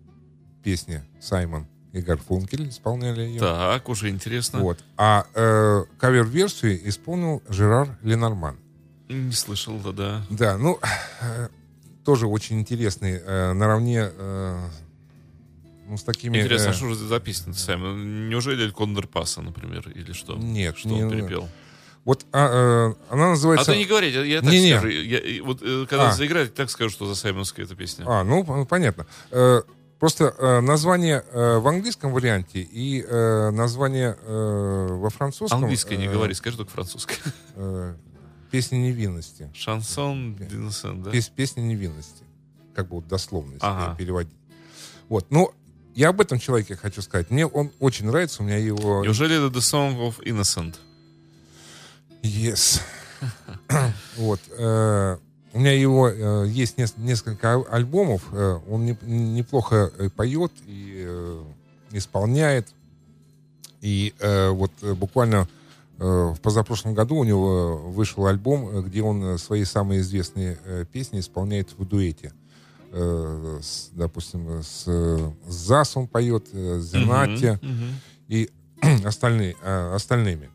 песни 0.62 1.02
Саймон 1.20 1.66
и 1.92 2.00
Гарфункель 2.00 2.68
исполняли 2.68 3.22
ее. 3.22 3.40
Так, 3.40 3.88
уже 3.88 4.10
интересно. 4.10 4.60
Вот. 4.60 4.78
А 4.96 5.26
э, 5.34 5.84
кавер-версию 5.98 6.88
исполнил 6.88 7.42
Жерар 7.48 7.98
Ленорман. 8.02 8.56
Не 9.08 9.32
слышал, 9.32 9.76
да, 9.78 9.92
да. 9.92 10.22
Да, 10.30 10.56
ну, 10.58 10.78
э, 11.22 11.48
тоже 12.04 12.26
очень 12.28 12.60
интересный. 12.60 13.20
э, 13.24 13.52
наравне 13.52 14.08
э, 14.16 14.68
ну, 15.88 15.96
с 15.96 16.04
такими... 16.04 16.38
Интересно, 16.38 16.68
э, 16.68 16.70
а 16.70 16.74
что 16.74 16.88
же 16.88 16.94
за 16.94 17.18
песня 17.18 17.52
Саймон? 17.54 18.28
Неужели 18.28 18.62
Эль 18.62 18.72
Кондор 18.72 19.08
Паса, 19.08 19.42
например, 19.42 19.88
или 19.92 20.12
что? 20.12 20.36
Нет, 20.36 20.78
Что 20.78 20.88
не- 20.90 21.02
он 21.04 21.10
перепел? 21.10 21.48
Вот 22.04 22.24
а, 22.32 22.92
э, 22.92 23.12
она 23.12 23.26
А 23.26 23.30
называется... 23.30 23.72
ты 23.72 23.76
не 23.78 23.84
говори, 23.84 24.10
я, 24.10 24.22
я 24.24 24.40
так 24.40 24.50
Не-не. 24.50 24.70
скажу. 24.78 24.88
Я- 24.88 25.18
и 25.18 25.40
вот 25.40 25.60
э, 25.62 25.86
когда 25.90 26.08
А. 26.10 26.12
заиграть, 26.12 26.54
так 26.54 26.70
скажу, 26.70 26.90
что 26.90 27.06
за 27.06 27.14
Саймоновская 27.14 27.66
эта 27.66 27.74
песня. 27.74 28.04
А, 28.08 28.24
ну, 28.24 28.42
п- 28.44 28.64
понятно. 28.64 29.06
Э, 29.32 29.60
просто 30.00 30.34
э, 30.36 30.60
название 30.60 31.22
э, 31.30 31.58
в 31.58 31.68
английском 31.68 32.12
варианте 32.12 32.60
и 32.62 33.04
э, 33.06 33.50
название 33.50 34.16
э, 34.20 34.86
во 34.90 35.10
французском... 35.10 35.58
Английское 35.62 35.96
не 35.96 36.06
э, 36.06 36.12
говори, 36.12 36.34
скажи 36.34 36.56
только 36.56 36.72
французское. 36.72 37.18
э, 37.54 37.94
«Песня 38.50 38.78
невинности». 38.78 39.48
Шансон 39.54 40.34
Динсен, 40.34 41.02
да? 41.04 41.10
Пес- 41.12 41.28
«Песня 41.28 41.60
невинности». 41.60 42.24
Как 42.74 42.88
бы 42.88 42.96
вот 42.96 43.06
дословно, 43.06 43.52
если 43.52 43.66
Ага. 43.66 43.94
переводить. 43.96 44.34
Вот, 45.08 45.30
ну, 45.30 45.52
я 45.94 46.08
об 46.08 46.20
этом 46.20 46.38
человеке 46.38 46.76
хочу 46.76 47.02
сказать. 47.02 47.30
Мне 47.30 47.46
он 47.46 47.70
очень 47.78 48.06
нравится, 48.06 48.42
у 48.42 48.46
меня 48.46 48.56
его... 48.56 49.04
Неужели 49.04 49.36
это 49.36 49.56
The 49.56 49.60
Song 49.60 49.98
of 50.08 50.24
Innocent? 50.24 50.76
Yes. 52.22 52.80
вот. 54.16 54.40
э, 54.56 55.18
у 55.52 55.58
меня 55.58 55.72
его 55.72 56.08
э, 56.08 56.46
есть 56.48 56.78
нес- 56.78 56.94
несколько 56.96 57.54
ал- 57.54 57.66
альбомов. 57.70 58.22
э, 58.32 58.58
он 58.68 58.84
не- 58.86 58.98
неплохо 59.02 59.90
э, 59.98 60.08
поет 60.10 60.52
и 60.66 61.04
э, 61.06 61.42
исполняет. 61.92 62.68
И 63.80 64.14
э, 64.20 64.50
вот 64.50 64.70
э, 64.82 64.94
буквально 64.94 65.48
э, 65.98 66.04
в 66.04 66.40
позапрошлом 66.40 66.94
году 66.94 67.16
у 67.16 67.24
него 67.24 67.76
вышел 67.78 68.26
альбом, 68.26 68.68
э, 68.68 68.82
где 68.82 69.02
он 69.02 69.38
свои 69.38 69.64
самые 69.64 70.00
известные 70.00 70.58
э, 70.64 70.84
песни 70.90 71.18
исполняет 71.20 71.68
в 71.78 71.84
дуэте. 71.84 72.32
Э, 72.92 73.58
с, 73.62 73.90
допустим, 73.92 74.62
с, 74.62 74.84
с 74.84 75.32
Зас 75.48 75.96
он 75.96 76.06
поет, 76.06 76.44
э, 76.52 76.78
Зенати 76.80 77.58
Мгм, 77.62 77.74
мгм. 77.74 77.94
и 78.28 78.50
остальные, 79.04 79.56
э, 79.62 79.94
остальными. 79.94 80.50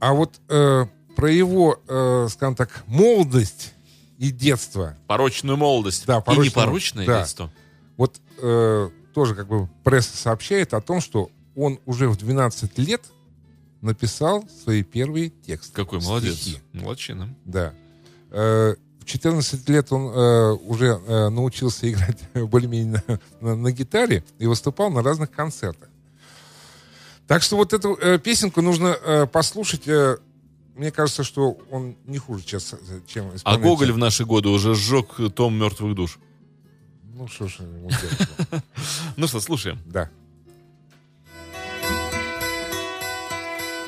А 0.00 0.12
вот 0.12 0.40
э, 0.48 0.86
про 1.18 1.32
его, 1.32 1.80
э, 1.88 2.28
скажем 2.30 2.54
так, 2.54 2.84
молодость 2.86 3.74
и 4.18 4.30
детство, 4.30 4.96
Порочную 5.08 5.56
молодость. 5.56 6.06
Да, 6.06 6.18
И 6.18 6.22
порочную 6.22 6.46
непорочное 6.46 7.04
молодость, 7.06 7.36
да. 7.36 7.44
детство. 7.46 7.52
вот 7.96 8.20
э, 8.40 8.90
тоже 9.12 9.34
как 9.34 9.48
бы 9.48 9.68
пресса 9.82 10.16
сообщает 10.16 10.74
о 10.74 10.80
том, 10.80 11.00
что 11.00 11.28
он 11.56 11.80
уже 11.86 12.08
в 12.08 12.16
12 12.16 12.78
лет 12.78 13.02
написал 13.80 14.44
свои 14.62 14.84
первые 14.84 15.30
тексты. 15.30 15.72
Какой 15.74 16.00
молодец. 16.00 16.36
стихи. 16.36 16.60
Молодчина. 16.72 17.34
Да. 17.44 17.74
Э, 18.30 18.76
в 19.00 19.04
14 19.04 19.68
лет 19.70 19.92
он 19.92 20.02
э, 20.14 20.52
уже 20.52 21.00
э, 21.04 21.28
научился 21.30 21.90
играть 21.90 22.18
более-менее 22.34 23.02
на, 23.08 23.20
на- 23.40 23.56
на 23.56 23.72
гитаре 23.72 24.22
и 24.38 24.46
выступал 24.46 24.90
на 24.90 25.02
разных 25.02 25.32
концертах. 25.32 25.88
Так 27.26 27.42
что 27.42 27.56
вот 27.56 27.72
эту 27.72 27.94
э, 28.00 28.18
песенку 28.20 28.62
нужно 28.62 28.96
э, 29.02 29.26
послушать. 29.26 29.88
э, 29.88 30.18
мне 30.78 30.90
кажется, 30.90 31.24
что 31.24 31.58
он 31.70 31.96
не 32.06 32.18
хуже 32.18 32.42
сейчас, 32.42 32.74
чем 33.06 33.30
А 33.30 33.36
исполнитель. 33.36 33.62
Гоголь 33.68 33.92
в 33.92 33.98
наши 33.98 34.24
годы 34.24 34.48
уже 34.48 34.74
сжег 34.74 35.06
том 35.34 35.54
мертвых 35.58 35.94
душ. 35.94 36.18
Ну 37.14 37.26
что 37.28 37.48
ж 37.48 37.56
ему 37.60 37.88
делать? 37.90 38.62
Ну 39.16 39.26
что, 39.26 39.40
слушаем. 39.40 39.78
Да. 39.86 40.08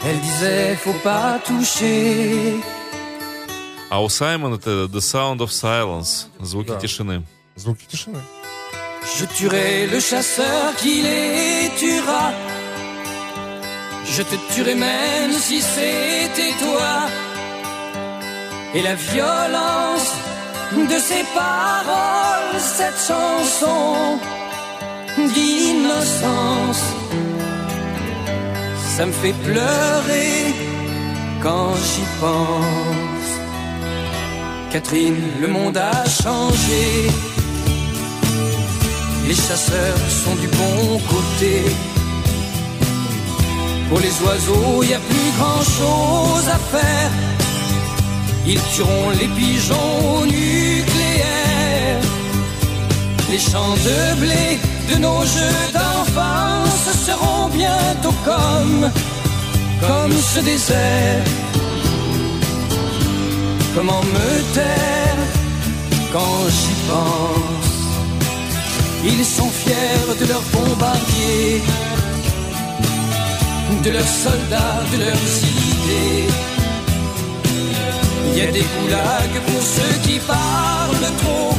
Elle 0.02 0.18
disait 0.20 0.76
faut 0.76 0.94
pas 1.04 1.38
toucher. 1.46 2.62
А 3.90 4.02
у 4.02 4.08
Саймона 4.08 4.54
это 4.54 4.84
The 4.84 4.98
Sound 5.00 5.38
of 5.38 5.50
Silence. 5.50 6.26
Звуки 6.38 6.68
Да. 6.68 6.80
тишины. 6.80 7.26
Звуки 7.56 7.84
тишины. 7.86 8.20
Je 9.18 9.26
tuerai 9.26 9.86
le 9.86 9.98
chasseur 10.00 10.74
qui 10.76 11.02
les 11.02 11.70
tuera. 11.78 12.32
Je 14.12 14.22
te 14.22 14.34
tuerai 14.52 14.74
même 14.74 15.32
si 15.32 15.62
c'était 15.62 16.52
toi. 16.64 16.92
Et 18.74 18.82
la 18.82 18.94
violence 18.94 20.10
de 20.72 20.98
ces 20.98 21.24
paroles, 21.34 22.60
cette 22.78 23.00
chanson 23.08 24.18
d'innocence, 25.16 26.84
ça 28.96 29.06
me 29.06 29.12
fait 29.12 29.36
pleurer 29.44 30.54
quand 31.42 31.74
j'y 31.88 32.06
pense. 32.20 33.30
Catherine, 34.72 35.22
le 35.40 35.48
monde 35.48 35.76
a 35.76 36.04
changé. 36.22 37.10
les 39.28 39.34
chasseurs 39.34 40.02
sont 40.24 40.34
du 40.34 40.48
bon 40.48 40.98
côté. 41.14 41.89
Pour 43.90 43.98
les 43.98 44.14
oiseaux, 44.22 44.84
il 44.84 44.94
a 44.94 45.00
plus 45.00 45.30
grand 45.36 45.62
chose 45.78 46.48
à 46.48 46.58
faire. 46.74 47.10
Ils 48.46 48.62
tueront 48.72 49.10
les 49.20 49.26
pigeons 49.26 50.24
nucléaires. 50.26 52.00
Les 53.32 53.38
champs 53.38 53.74
de 53.88 54.20
blé 54.20 54.58
de 54.90 54.96
nos 55.00 55.22
jeux 55.22 55.62
d'enfance 55.74 56.86
seront 57.06 57.48
bientôt 57.48 58.14
comme, 58.24 58.90
comme 59.80 60.16
ce 60.32 60.38
désert. 60.38 61.24
Comment 63.74 64.02
me 64.02 64.54
taire 64.54 65.22
quand 66.12 66.40
j'y 66.48 66.74
pense? 66.90 67.70
Ils 69.04 69.24
sont 69.24 69.50
fiers 69.50 70.14
de 70.20 70.26
leurs 70.26 70.48
bombardiers, 70.52 71.62
de 73.84 73.90
leurs 73.90 74.12
soldats, 74.24 74.82
de 74.92 74.98
leurs 75.04 75.28
idées. 75.42 76.26
Il 78.28 78.38
y 78.38 78.42
a 78.42 78.50
des 78.50 78.64
goulags 78.74 79.40
pour 79.46 79.62
ceux 79.62 79.94
qui 80.04 80.18
parlent 80.18 81.12
trop. 81.22 81.52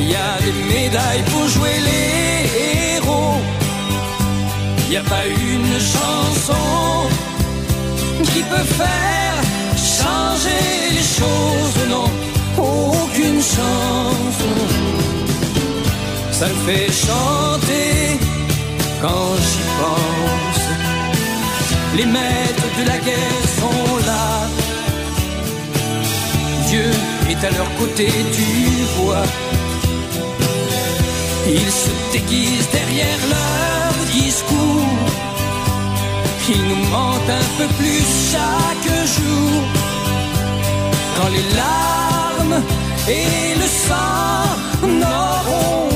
Il 0.00 0.10
y 0.10 0.14
a 0.14 0.34
des 0.46 0.56
médailles 0.74 1.24
pour 1.32 1.46
jouer 1.48 1.76
les 1.90 2.96
héros. 2.96 3.36
Il 4.86 4.90
n'y 4.90 4.96
a 4.96 5.02
pas 5.02 5.26
une 5.26 5.74
chanson 5.94 6.64
qui 8.32 8.42
peut 8.42 8.68
faire 8.82 9.36
changer 9.98 10.64
les 10.96 11.08
choses, 11.18 11.78
non, 11.88 12.08
aucune 12.58 13.40
chanson. 13.40 14.54
Ça 16.32 16.46
me 16.48 16.58
fait 16.66 16.90
chanter 16.92 18.03
quand 19.04 19.36
j'y 19.48 19.64
pense. 19.80 20.64
Les 21.96 22.06
maîtres 22.16 22.70
de 22.78 22.84
la 22.90 22.98
guerre 23.06 23.44
sont 23.60 23.96
là. 24.10 24.26
Dieu 26.68 26.88
est 27.30 27.42
à 27.48 27.50
leur 27.58 27.70
côté, 27.80 28.08
tu 28.36 28.50
vois. 28.96 29.26
Ils 31.46 31.72
se 31.82 31.92
déguisent 32.14 32.70
derrière 32.78 33.22
leur 33.34 33.92
discours. 34.20 35.02
Ils 36.54 36.64
nous 36.70 36.82
mentent 36.94 37.32
un 37.42 37.48
peu 37.58 37.68
plus 37.78 38.04
chaque 38.32 38.90
jour. 39.16 39.54
Quand 41.16 41.30
les 41.36 41.46
larmes 41.62 42.58
et 43.18 43.54
le 43.62 43.68
sang 43.86 44.44
n'auront 45.00 45.93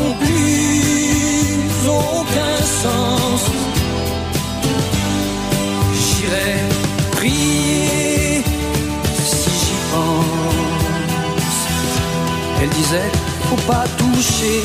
Disait, 12.76 13.10
faut 13.48 13.62
pas 13.66 13.84
toucher 13.96 14.62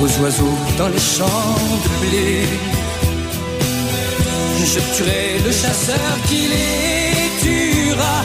aux 0.00 0.22
oiseaux 0.22 0.58
dans 0.78 0.88
les 0.88 0.98
champs 0.98 1.56
de 1.84 2.06
blé. 2.06 2.42
Je 4.64 4.80
tuerai 4.96 5.38
le 5.44 5.52
chasseur 5.52 6.10
qui 6.28 6.48
les 6.52 7.30
tuera. 7.42 8.16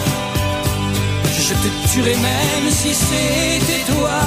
Je 1.48 1.54
te 1.54 1.92
tuerai 1.92 2.16
même 2.16 2.70
si 2.70 2.94
c'était 2.94 3.84
toi. 3.92 4.18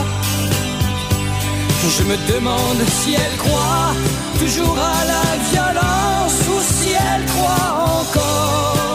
Je 1.97 2.03
me 2.05 2.17
demande 2.33 2.83
si 3.03 3.14
elle 3.14 3.37
croit 3.37 3.93
toujours 4.38 4.79
à 4.79 5.05
la 5.05 5.27
violence 5.51 6.38
ou 6.49 6.61
si 6.61 6.90
elle 6.93 7.25
croit 7.27 7.71
encore 8.01 8.93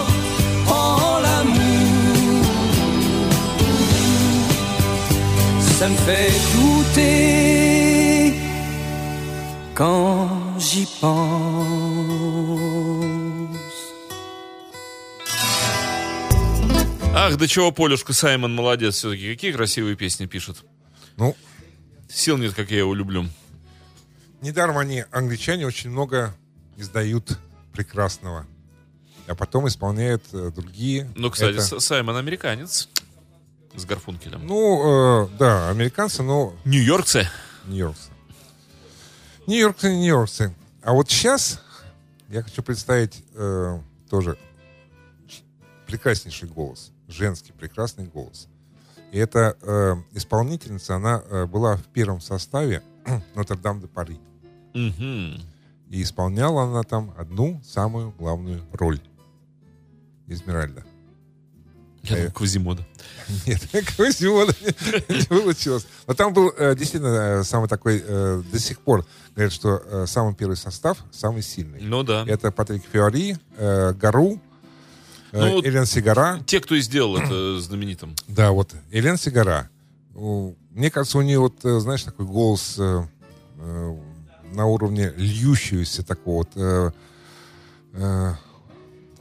Ça 5.80 5.88
me 5.88 5.96
fait 5.96 6.30
douter 6.54 8.34
quand 9.74 10.28
j'y 10.60 10.86
pense. 11.00 11.10
Ах, 17.16 17.38
до 17.38 17.48
чего 17.48 17.72
Полюшка 17.72 18.12
Саймон 18.12 18.54
молодец 18.54 18.96
все-таки. 18.96 19.34
Какие 19.34 19.54
красивые 19.54 19.96
песни 19.96 20.26
пишет. 20.26 20.66
Ну, 21.16 21.34
Сил 22.10 22.38
нет, 22.38 22.54
как 22.54 22.72
я 22.72 22.80
его 22.80 22.94
люблю. 22.94 23.26
недаром 24.42 24.78
они, 24.78 25.06
англичане, 25.12 25.66
очень 25.66 25.92
много 25.92 26.36
издают 26.76 27.38
прекрасного. 27.72 28.46
А 29.28 29.36
потом 29.36 29.66
исполняют 29.70 30.24
э, 30.34 30.52
другие. 30.54 31.10
Ну, 31.16 31.30
кстати, 31.30 31.56
Это- 31.56 31.80
Саймон 31.80 32.18
американец. 32.18 32.90
С 33.76 33.86
Гарфункелем. 33.86 34.46
Ну, 34.46 35.26
э, 35.26 35.30
да, 35.38 35.70
американцы, 35.70 36.24
но 36.24 36.54
Нью-Йоркцы. 36.66 37.28
Нью-Йоркцы. 37.68 38.10
Нью-Йоркцы, 39.48 39.96
Нью-Йоркцы. 39.96 40.56
А 40.84 40.94
вот 40.94 41.10
сейчас 41.10 41.62
я 42.30 42.42
хочу 42.44 42.64
представить 42.64 43.24
э, 43.34 43.80
тоже 44.10 44.38
прекраснейший 45.88 46.50
голос. 46.50 46.92
Женский 47.08 47.52
прекрасный 47.52 48.06
голос. 48.06 48.48
И 49.12 49.18
эта 49.18 49.58
э, 49.62 49.96
исполнительница, 50.14 50.96
она 50.96 51.24
э, 51.28 51.46
была 51.46 51.78
в 51.78 51.86
первом 51.86 52.22
составе 52.22 52.84
Нотр-Дам 53.36 53.82
де 53.82 53.88
Пари. 53.88 54.20
Мгм. 54.74 55.42
И 55.90 56.04
исполняла 56.04 56.64
она 56.64 56.84
там 56.84 57.14
одну 57.18 57.60
самую 57.64 58.12
главную 58.12 58.64
роль. 58.74 59.00
Измеральда. 60.28 60.84
Я 62.10 62.16
Э. 62.16 62.18
думаю, 62.18 62.32
Квазимода. 62.34 62.86
Нет, 63.46 63.62
Квазимода 63.96 64.54
не 65.10 65.24
получилось. 65.26 65.86
Но 66.08 66.14
там 66.14 66.34
был 66.34 66.52
э, 66.58 66.76
действительно 66.76 67.40
э, 67.40 67.44
самый 67.44 67.68
такой, 67.70 68.04
э, 68.06 68.44
до 68.52 68.60
сих 68.60 68.80
пор 68.80 69.06
говорят, 69.36 69.54
что 69.54 69.82
э, 69.86 70.06
самый 70.08 70.34
первый 70.34 70.58
состав 70.58 70.98
самый 71.12 71.42
сильный. 71.44 71.80
Ну 71.82 72.04
да. 72.04 72.26
Это 72.28 72.52
Патрик 72.52 72.84
Фиори, 72.92 73.38
э, 73.58 73.94
Гару, 73.94 74.40
э, 75.32 75.40
Ну, 75.40 75.62
Элен 75.64 75.86
Сигара. 75.86 76.40
Те, 76.46 76.60
кто 76.60 76.76
и 76.76 76.82
сделал 76.82 77.18
это 77.18 77.60
знаменитым. 77.62 78.16
Да, 78.28 78.52
вот 78.52 78.74
Элен 78.92 79.18
Сигара. 79.18 79.70
Мне 80.16 80.90
кажется, 80.92 81.18
у 81.18 81.22
нее 81.22 81.40
вот, 81.40 81.64
э, 81.64 81.80
знаешь, 81.80 82.04
такой 82.04 82.26
голос 82.26 82.76
э, 82.80 83.04
э, 83.60 83.98
на 84.54 84.66
уровне 84.66 85.14
льющегося 85.16 86.04
такого 86.04 86.46
вот... 86.54 86.94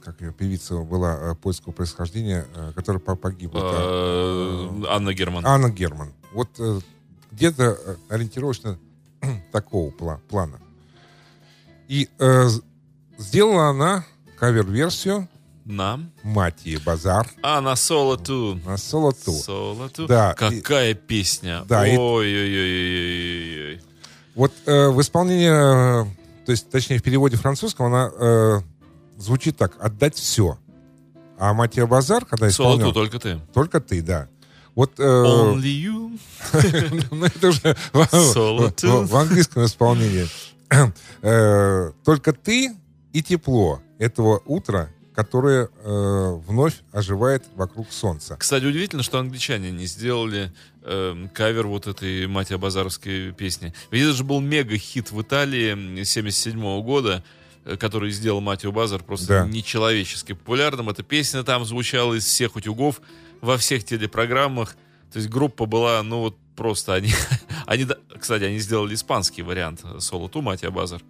как 0.09 0.21
ее 0.21 0.31
певица 0.33 0.75
была 0.77 1.15
э, 1.19 1.35
польского 1.35 1.71
происхождения, 1.71 2.47
э, 2.55 2.71
которая 2.75 2.99
по- 2.99 3.15
погибла. 3.15 3.59
Э, 3.63 4.83
Анна 4.89 5.13
Герман. 5.13 5.45
Анна 5.45 5.69
Герман. 5.69 6.11
Вот 6.33 6.49
где-то 7.31 7.77
ориентировочно 8.09 8.79
такого 9.51 9.91
пла- 9.91 10.19
плана. 10.29 10.59
И 11.87 12.07
сделала 13.17 13.69
она 13.69 14.03
кавер-версию 14.39 15.27
На. 15.65 15.99
Матии 16.23 16.77
Базар 16.83 17.27
А, 17.43 17.61
на 17.61 17.75
соло 17.75 18.17
ту. 18.17 18.55
на 18.65 18.77
соло 18.77 19.11
ту. 19.13 19.33
Соло 19.33 19.89
ту. 19.89 20.07
Да, 20.07 20.33
Какая 20.33 20.93
песня. 20.95 21.63
Да, 21.67 21.87
и- 21.87 21.97
Ой-ой-ой-ой-ой. 21.97 23.81
Вот 24.35 24.51
э, 24.65 24.87
в 24.89 24.99
исполнении, 25.01 25.49
э, 25.49 26.05
то 26.45 26.51
есть, 26.51 26.69
точнее, 26.69 26.97
в 26.99 27.03
переводе 27.03 27.35
французского 27.37 27.87
она 27.87 28.11
э, 28.15 28.61
звучит 29.19 29.57
так: 29.57 29.73
отдать 29.79 30.15
все. 30.15 30.57
А 31.37 31.53
Матия 31.53 31.85
Базар, 31.85 32.25
когда 32.25 32.49
Соло 32.49 32.71
исполнял, 32.75 32.89
ту, 32.89 32.93
только 32.95 33.19
ты. 33.19 33.39
только 33.53 33.79
ты, 33.79 34.01
да. 34.01 34.27
Вот 34.75 34.99
э, 34.99 35.03
Only 35.03 35.61
you. 35.63 36.19
ну, 37.11 37.25
это 37.25 37.47
уже 37.49 37.75
в, 37.93 39.05
в- 39.07 39.15
английском 39.15 39.65
исполнении. 39.65 40.27
Э, 41.21 41.91
Только 42.05 42.31
ты 42.31 42.75
и 43.11 43.23
тепло 43.23 43.81
этого 43.97 44.41
утра, 44.45 44.89
которое 45.15 45.67
э, 45.83 46.39
вновь 46.47 46.75
оживает 46.93 47.43
вокруг 47.55 47.91
солнца. 47.91 48.37
Кстати, 48.37 48.63
удивительно, 48.65 49.03
что 49.03 49.19
англичане 49.19 49.71
не 49.71 49.85
сделали 49.85 50.53
эм, 50.83 51.27
кавер 51.29 51.67
вот 51.67 51.87
этой 51.87 52.27
Матья 52.27 52.57
Базаровской 52.57 53.31
песни. 53.33 53.73
Ведь 53.91 54.03
это 54.03 54.13
же 54.13 54.23
был 54.23 54.39
мега-хит 54.39 55.11
в 55.11 55.21
Италии 55.21 56.03
77 56.03 56.81
года, 56.83 57.21
э, 57.25 57.38
который 57.77 58.11
сделал 58.11 58.41
Матью 58.41 58.71
Базар 58.71 59.03
просто 59.03 59.27
Да. 59.27 59.45
нечеловечески 59.47 60.33
популярным. 60.33 60.89
Эта 60.89 61.03
песня 61.03 61.43
там 61.43 61.65
звучала 61.65 62.13
из 62.13 62.25
всех 62.25 62.55
утюгов, 62.55 63.01
во 63.41 63.57
всех 63.57 63.83
телепрограммах. 63.83 64.75
То 65.11 65.17
есть 65.17 65.29
группа 65.29 65.65
была, 65.65 66.01
ну 66.03 66.19
вот 66.21 66.37
просто 66.55 66.93
они... 66.93 67.11
они 67.65 67.87
кстати, 68.19 68.43
они 68.43 68.59
сделали 68.59 68.93
испанский 68.95 69.41
вариант 69.41 69.83
соло 69.99 70.29
ту 70.29 70.41
Матья 70.41 70.69
Базар. 70.69 71.01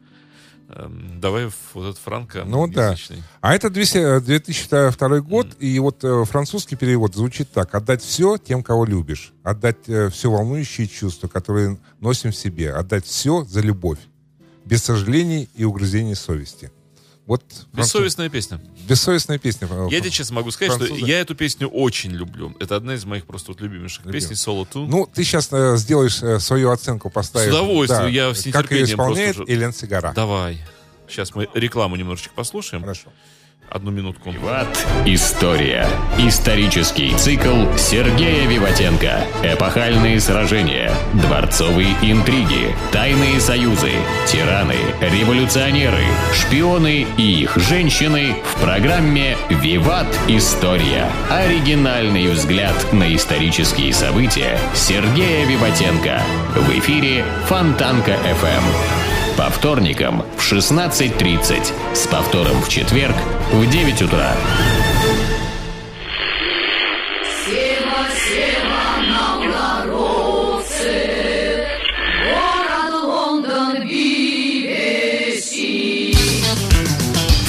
Эм, 0.72 1.20
Давай 1.20 1.50
вот 1.74 1.84
этот 1.90 1.98
франко 1.98 2.44
Ну 2.46 2.68
да. 2.68 2.96
А 3.42 3.56
это 3.56 3.72
200, 3.72 3.98
э, 3.98 4.22
2002 4.22 5.20
год, 5.22 5.48
и 5.60 5.80
вот 5.80 6.04
э, 6.04 6.26
французский 6.26 6.76
перевод 6.76 7.16
звучит 7.16 7.52
так. 7.52 7.74
«Отдать 7.74 8.04
все 8.04 8.38
тем, 8.38 8.62
кого 8.62 8.86
любишь. 8.86 9.34
Отдать 9.44 9.78
все 9.86 10.30
волнующие 10.30 10.88
чувства, 10.88 11.28
которые 11.28 11.80
носим 12.00 12.32
в 12.32 12.36
себе. 12.36 12.72
Отдать 12.72 13.06
все 13.06 13.44
за 13.46 13.62
любовь. 13.62 13.98
Без 14.70 14.84
сожалений 14.84 15.50
и 15.56 15.64
угрызений 15.66 16.16
совести». 16.16 16.72
Вот 17.26 17.44
француз- 17.44 17.76
Бессовестная 17.78 18.30
песня. 18.30 18.60
Бессовестная 18.88 19.38
песня. 19.38 19.68
э, 19.70 19.88
Я 19.92 20.00
тебе 20.00 20.10
честно 20.10 20.36
могу 20.38 20.50
сказать, 20.50 20.74
французы. 20.74 21.00
что 21.02 21.08
я 21.08 21.20
эту 21.20 21.36
песню 21.36 21.68
очень 21.68 22.10
люблю. 22.12 22.56
Это 22.60 22.76
одна 22.76 22.96
из 22.96 23.06
моих 23.06 23.26
просто 23.28 23.52
вот 23.52 23.62
любимейших 23.62 24.06
Любим. 24.06 24.20
песней 24.20 24.36
Соло 24.36 24.66
Ту. 24.66 24.88
Ну, 24.88 25.08
ты 25.14 25.24
сейчас 25.24 25.50
сделаешь 25.80 26.24
э, 26.24 26.40
свою 26.40 26.72
оценку, 26.72 27.12
поставишь. 27.12 27.52
С 27.52 27.56
удовольствием, 27.56 28.08
я 28.12 28.34
с 28.34 28.44
Как 28.52 28.72
ее 28.72 28.86
исполняет 28.86 29.38
Элен 29.48 29.74
Сигара. 29.74 30.12
Давай. 30.16 30.58
Сейчас 31.08 31.36
мы 31.36 31.48
рекламу 31.54 31.96
немножечко 31.98 32.34
послушаем. 32.34 32.82
Хорошо. 32.82 33.10
Одну 33.70 33.92
минутку. 33.92 34.32
Виват. 34.32 34.68
История. 35.06 35.86
Исторический 36.18 37.16
цикл 37.16 37.66
Сергея 37.78 38.48
Виватенко. 38.48 39.22
Эпохальные 39.44 40.20
сражения, 40.20 40.92
дворцовые 41.14 41.94
интриги, 42.02 42.74
тайные 42.92 43.40
союзы, 43.40 43.92
тираны, 44.28 44.76
революционеры, 45.02 46.04
шпионы 46.34 47.06
и 47.18 47.42
их 47.42 47.58
женщины 47.58 48.38
в 48.44 48.62
программе 48.62 49.38
«Виват. 49.50 50.08
История». 50.28 51.06
Оригинальный 51.30 52.28
взгляд 52.30 52.76
на 52.92 53.16
исторические 53.16 53.94
события 53.94 54.58
Сергея 54.74 55.46
Виватенко. 55.46 56.22
В 56.56 56.70
эфире 56.80 57.24
Фонтанка 57.48 58.14
FM. 58.14 59.09
По 59.40 59.50
вторникам 59.50 60.26
в 60.36 60.52
16.30. 60.52 61.72
С 61.94 62.08
повтором 62.08 62.62
в 62.62 62.68
четверг 62.68 63.16
в 63.54 63.66
9 63.70 64.02
утра. 64.02 64.36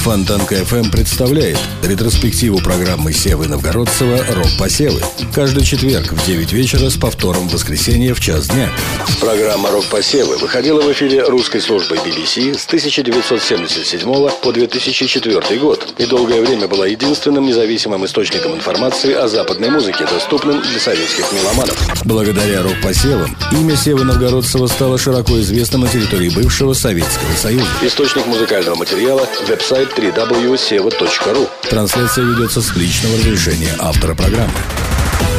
Фонтанка 0.01 0.55
FM 0.55 0.89
представляет 0.89 1.59
ретроспективу 1.83 2.57
программы 2.57 3.13
Севы 3.13 3.47
Новгородцева 3.47 4.25
«Рок-посевы». 4.33 4.99
Каждый 5.31 5.63
четверг 5.63 6.13
в 6.13 6.25
9 6.25 6.53
вечера 6.53 6.89
с 6.89 6.97
повтором 6.97 7.47
в 7.47 7.53
воскресенье 7.53 8.15
в 8.15 8.19
час 8.19 8.47
дня. 8.47 8.71
Программа 9.19 9.69
«Рок-посевы» 9.69 10.37
выходила 10.37 10.81
в 10.81 10.91
эфире 10.91 11.21
русской 11.25 11.61
службы 11.61 11.97
BBC 11.97 12.57
с 12.57 12.65
1977 12.65 14.29
по 14.41 14.51
2004 14.51 15.59
год 15.59 15.93
и 15.99 16.07
долгое 16.07 16.41
время 16.41 16.67
была 16.67 16.87
единственным 16.87 17.45
независимым 17.45 18.03
источником 18.03 18.55
информации 18.55 19.13
о 19.13 19.27
западной 19.27 19.69
музыке, 19.69 20.05
доступным 20.11 20.63
для 20.63 20.79
советских 20.79 21.31
меломанов. 21.31 21.77
Благодаря 22.05 22.63
«Рок-посевам» 22.63 23.37
имя 23.51 23.75
Севы 23.75 24.03
Новгородцева 24.03 24.65
стало 24.65 24.97
широко 24.97 25.39
известным 25.41 25.81
на 25.81 25.89
территории 25.89 26.29
бывшего 26.29 26.73
Советского 26.73 27.35
Союза. 27.35 27.67
Источник 27.83 28.25
музыкального 28.25 28.73
материала– 28.73 29.29
веб-сайт 29.47 29.90
www.seva.ru. 29.91 31.49
Трансляция 31.69 32.25
ведется 32.25 32.61
с 32.61 32.75
личного 32.75 33.17
разрешения 33.17 33.75
автора 33.79 34.15
программы. 34.15 34.53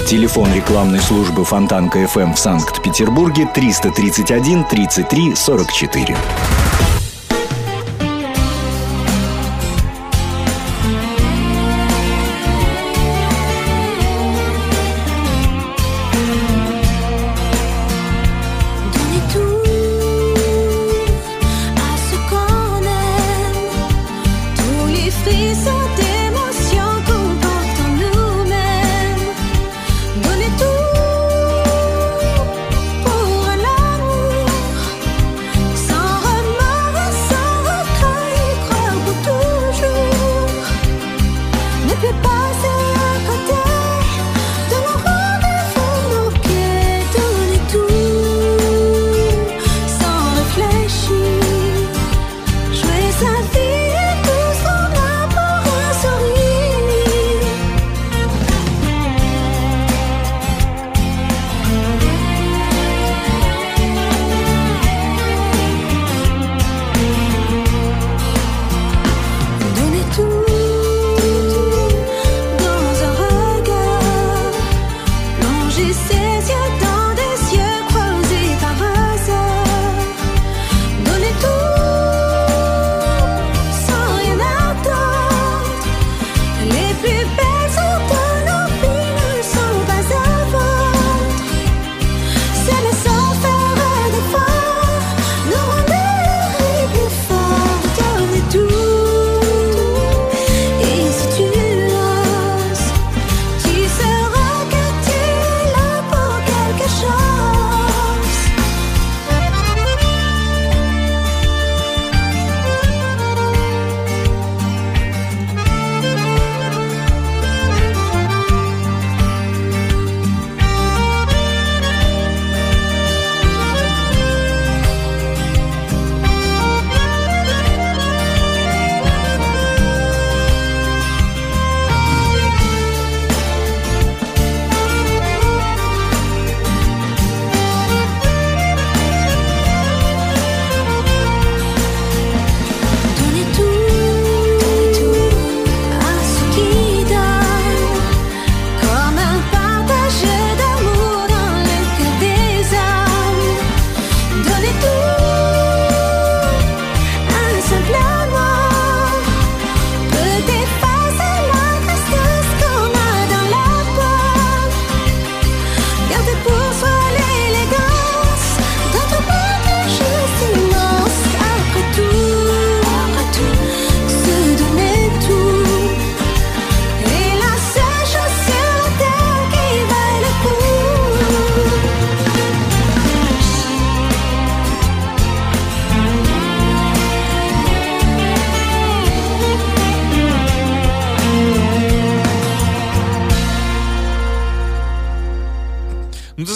Телефон 0.06 0.52
рекламной 0.52 1.00
службы 1.00 1.44
Фонтанка 1.44 2.06
ФМ 2.06 2.34
в 2.34 2.38
Санкт-Петербурге 2.38 3.48
331 3.54 4.64
33 4.64 5.34
44. 5.34 6.16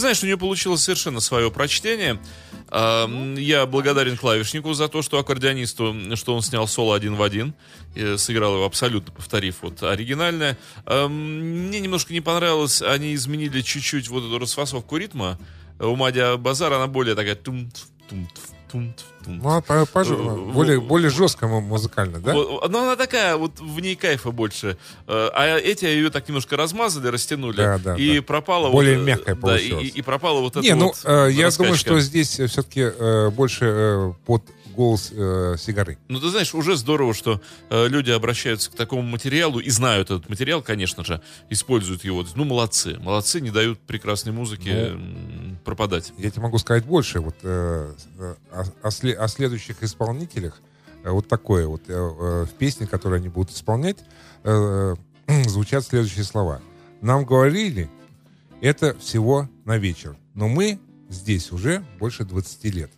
Знаешь, 0.06 0.22
у 0.22 0.26
нее 0.26 0.38
получилось 0.38 0.82
совершенно 0.84 1.18
свое 1.18 1.50
прочтение. 1.50 2.20
А, 2.68 3.06
м, 3.06 3.34
Я 3.34 3.66
благодарен 3.66 4.16
клавишнику 4.16 4.72
за 4.72 4.86
то, 4.86 5.02
что 5.02 5.18
аккордеонисту, 5.18 6.16
что 6.16 6.34
он 6.36 6.42
снял 6.42 6.68
соло 6.68 6.94
один 6.94 7.16
в 7.16 7.22
один, 7.22 7.54
сыграл 8.16 8.54
его 8.54 8.64
абсолютно 8.66 9.12
повторив 9.12 9.56
вот 9.62 9.82
оригинальное. 9.82 10.56
А, 10.84 11.06
м, 11.06 11.66
Мне 11.66 11.80
немножко 11.80 12.12
не 12.12 12.20
понравилось, 12.20 12.82
они 12.82 13.14
изменили 13.14 13.62
чуть-чуть 13.62 14.08
вот 14.08 14.24
эту 14.24 14.38
расфасовку 14.38 14.96
ритма. 14.96 15.40
У 15.80 15.96
Мадя 15.96 16.36
Базар 16.36 16.72
она 16.72 16.86
более 16.86 17.16
такая 17.16 17.34
тум 17.34 17.68
тум 18.08 18.28
Ну, 18.72 19.48
а 19.48 19.60
пожи- 19.86 20.14
Э, 20.14 20.52
более, 20.52 20.80
более 20.80 21.10
жестко 21.10 21.48
му- 21.48 21.60
музыкально, 21.60 22.20
да? 22.20 22.32
но 22.34 22.60
она 22.82 22.96
такая, 22.96 23.36
вот 23.36 23.58
в 23.60 23.80
ней 23.80 23.96
кайфа 23.96 24.30
больше. 24.30 24.76
Э, 25.06 25.28
А 25.34 25.58
эти 25.58 25.84
ее 25.84 26.10
так 26.10 26.28
немножко 26.28 26.56
размазали, 26.56 27.08
растянули. 27.08 27.56
Да, 27.56 27.78
да, 27.78 27.96
и 27.96 28.16
да. 28.16 28.22
пропала 28.22 28.70
Более 28.70 28.98
вот, 28.98 29.02
э, 29.02 29.06
мягкая 29.06 29.34
да, 29.34 29.58
и, 29.58 29.86
и 29.86 30.02
пропала 30.02 30.40
вот 30.40 30.52
эта 30.56 30.60
Не, 30.60 30.74
ну, 30.74 30.86
вот 30.86 31.00
э, 31.04 31.30
я 31.32 31.46
раскачка. 31.46 31.62
думаю, 31.64 31.76
что 31.76 32.00
здесь 32.00 32.28
все-таки 32.38 33.30
больше 33.30 33.64
э, 33.64 34.12
под 34.26 34.42
голос 34.76 35.10
э, 35.10 35.54
сигары. 35.58 35.96
Ну, 36.08 36.20
ты 36.20 36.28
знаешь, 36.28 36.54
уже 36.54 36.76
здорово, 36.76 37.14
что 37.14 37.40
э, 37.70 37.88
люди 37.88 38.10
обращаются 38.10 38.70
к 38.70 38.74
такому 38.74 39.00
материалу 39.02 39.58
и 39.58 39.70
знают 39.70 40.10
этот 40.10 40.28
материал, 40.28 40.60
конечно 40.60 41.02
же, 41.02 41.22
используют 41.48 42.04
его. 42.04 42.24
Ну, 42.34 42.44
молодцы. 42.44 42.98
Молодцы, 43.00 43.40
не 43.40 43.50
дают 43.50 43.78
прекрасной 43.80 44.32
музыке 44.32 44.90
Ну, 44.92 45.45
пропадать. 45.66 46.12
Я 46.16 46.30
тебе 46.30 46.42
могу 46.42 46.56
сказать 46.58 46.86
больше. 46.86 47.20
Вот, 47.20 47.34
э, 47.42 47.92
э, 48.18 48.34
о, 48.52 48.64
о 48.82 48.88
сле- 48.90 49.14
о 49.14 49.28
следующих 49.28 49.82
исполнителях 49.82 50.62
э, 51.02 51.10
вот 51.10 51.28
такое 51.28 51.66
вот 51.66 51.82
э, 51.88 51.92
э, 51.92 52.46
в 52.46 52.54
песне, 52.54 52.86
которые 52.86 53.18
они 53.18 53.28
будут 53.28 53.50
исполнять, 53.50 53.98
э, 54.44 54.94
звучат 55.46 55.84
следующие 55.84 56.24
слова. 56.24 56.62
Нам 57.02 57.24
говорили, 57.24 57.90
это 58.60 58.96
всего 58.98 59.48
на 59.64 59.76
вечер, 59.76 60.16
но 60.34 60.48
мы 60.48 60.78
здесь 61.08 61.50
уже 61.52 61.84
больше 61.98 62.24
20 62.24 62.64
лет. 62.74 62.92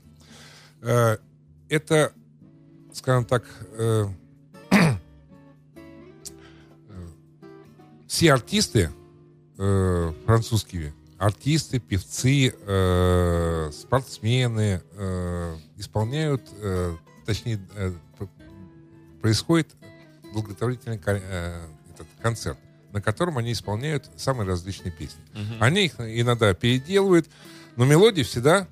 Э, 0.83 1.17
это, 1.71 2.13
скажем 2.93 3.25
так, 3.25 3.45
э, 3.79 4.07
все 8.07 8.33
артисты 8.33 8.91
э, 9.57 10.13
французские, 10.27 10.93
артисты, 11.19 11.81
певцы, 11.81 12.55
э, 12.57 13.71
спортсмены 13.73 14.83
э, 14.93 15.57
исполняют, 15.77 16.43
э, 16.61 16.97
точнее, 17.27 17.61
э, 17.75 17.93
происходит 19.21 19.69
благотворительный 20.33 21.01
э, 21.05 21.61
этот 21.95 22.07
концерт, 22.23 22.59
на 22.93 23.03
котором 23.03 23.39
они 23.39 23.53
исполняют 23.53 24.09
самые 24.17 24.47
различные 24.49 24.93
песни. 24.93 25.21
Мгм. 25.35 25.57
Они 25.63 25.87
их 25.87 25.95
иногда 25.99 26.55
переделывают, 26.55 27.29
но 27.77 27.85
мелодии 27.85 28.23
всегда 28.23 28.69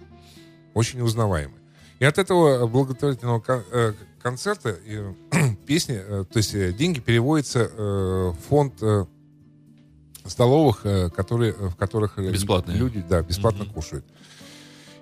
очень 0.75 1.01
узнаваемы. 1.01 1.55
И 1.99 2.05
от 2.05 2.19
этого 2.19 2.67
благотворительного 2.67 3.41
кон- 3.41 3.65
э, 3.73 3.95
концерта 4.23 4.77
э, 4.87 5.13
песни, 5.67 5.97
э, 5.99 6.25
то 6.31 6.37
есть 6.37 6.55
э, 6.55 6.73
деньги 6.73 7.01
переводятся 7.01 7.71
э, 7.73 8.31
в 8.31 8.37
фонд 8.49 8.75
э, 8.83 9.07
столовых, 10.29 10.81
э, 10.85 11.11
которые, 11.11 11.53
в 11.53 11.77
которых 11.77 12.19
э, 12.19 12.31
Бесплатные. 12.31 12.77
люди 12.77 13.05
да, 13.09 13.23
бесплатно 13.23 13.65
кушают. 13.67 14.05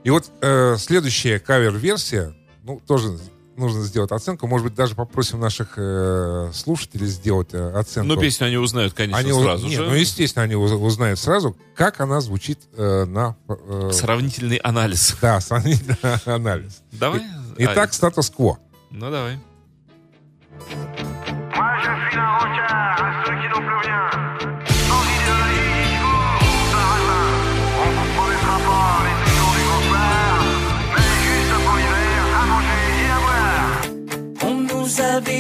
И 0.05 0.11
вот 0.11 0.31
э, 0.43 0.77
следующая 0.79 1.39
кавер-версия, 1.39 2.35
ну, 2.63 2.81
тоже 2.87 3.19
нужно 3.57 3.83
сделать 3.85 4.11
оценку. 4.11 4.47
Может 4.47 4.67
быть, 4.67 4.75
даже 4.75 4.95
попросим 4.95 5.39
наших 5.41 5.75
э, 5.77 6.51
слушателей 6.53 7.07
сделать 7.07 7.51
э, 7.53 7.71
оценку. 7.73 8.15
Ну, 8.15 8.21
песню 8.21 8.47
они 8.49 8.57
узнают, 8.57 8.93
конечно, 8.95 9.19
Они 9.19 9.33
сразу 9.33 9.67
не, 9.67 9.77
же. 9.77 9.87
ну, 9.87 9.95
естественно, 9.95 10.43
они 10.43 10.57
уз- 10.57 10.73
узнают 10.73 11.19
сразу, 11.19 11.57
как 11.77 12.01
она 12.01 12.21
звучит 12.21 12.59
э, 12.77 13.05
на... 13.05 13.37
э, 13.49 13.91
Сравнительный 13.93 14.57
анализ. 14.57 15.17
да, 15.23 15.41
сравнительный 15.41 15.97
анализ. 16.27 16.83
Давай. 16.93 17.21
И- 17.57 17.65
Итак, 17.65 17.95
статус-кво. 17.95 18.59
Ну, 18.91 19.11
давай. 19.11 19.39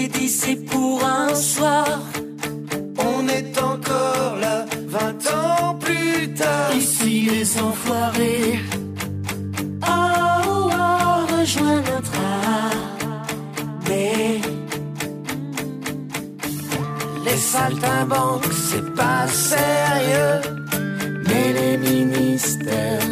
Avait 0.05 0.19
dit 0.19 0.29
c'est 0.29 0.57
pour 0.57 1.05
un 1.05 1.35
soir. 1.35 1.87
On 2.99 3.29
est 3.29 3.59
encore 3.61 4.37
là, 4.41 4.67
20 4.87 5.27
ans 5.33 5.75
plus 5.77 6.33
tard. 6.35 6.75
Ici 6.77 7.29
les 7.31 7.59
enfoirés. 7.61 8.61
Oh, 9.83 9.87
oh, 9.87 11.39
rejoins 11.39 11.81
notre 11.93 12.17
armée. 13.87 14.41
Les 17.25 17.37
saltimbanques, 17.37 18.53
c'est 18.69 18.95
pas 18.95 19.27
sérieux. 19.29 20.41
Mais 21.29 21.53
les 21.53 21.77
ministères 21.77 23.04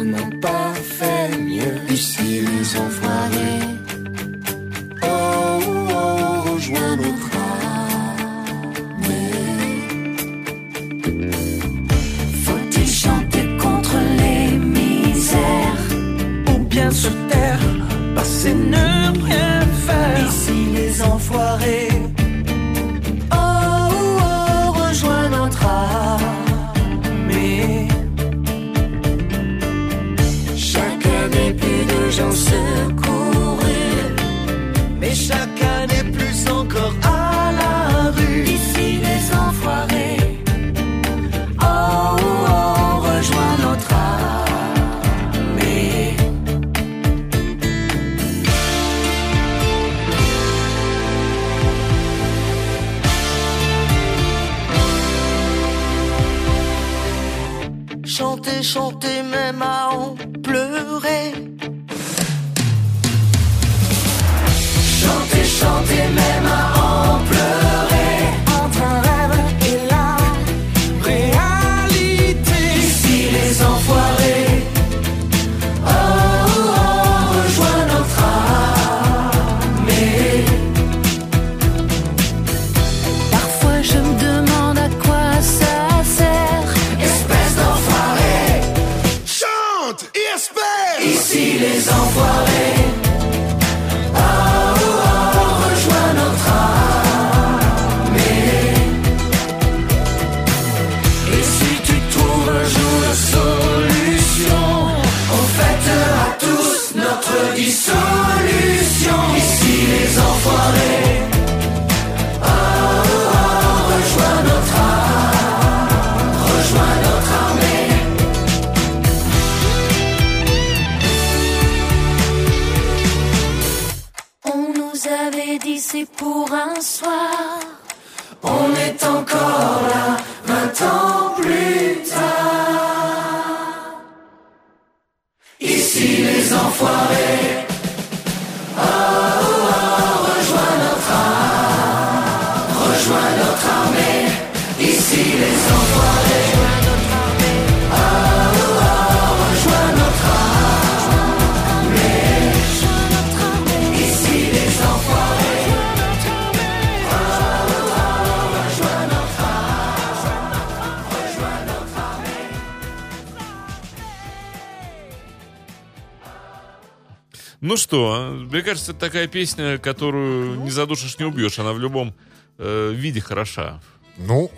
Ну 167.63 167.77
что, 167.77 168.29
мне 168.51 168.61
кажется, 168.61 168.91
это 168.91 168.99
такая 168.99 169.25
песня, 169.29 169.77
которую 169.77 170.59
не 170.59 170.69
задушишь, 170.69 171.17
не 171.17 171.23
убьешь. 171.23 171.59
Она 171.59 171.71
в 171.71 171.79
любом 171.79 172.13
э, 172.57 172.91
виде 172.91 173.21
хороша. 173.21 173.81
Ну, 174.17 174.51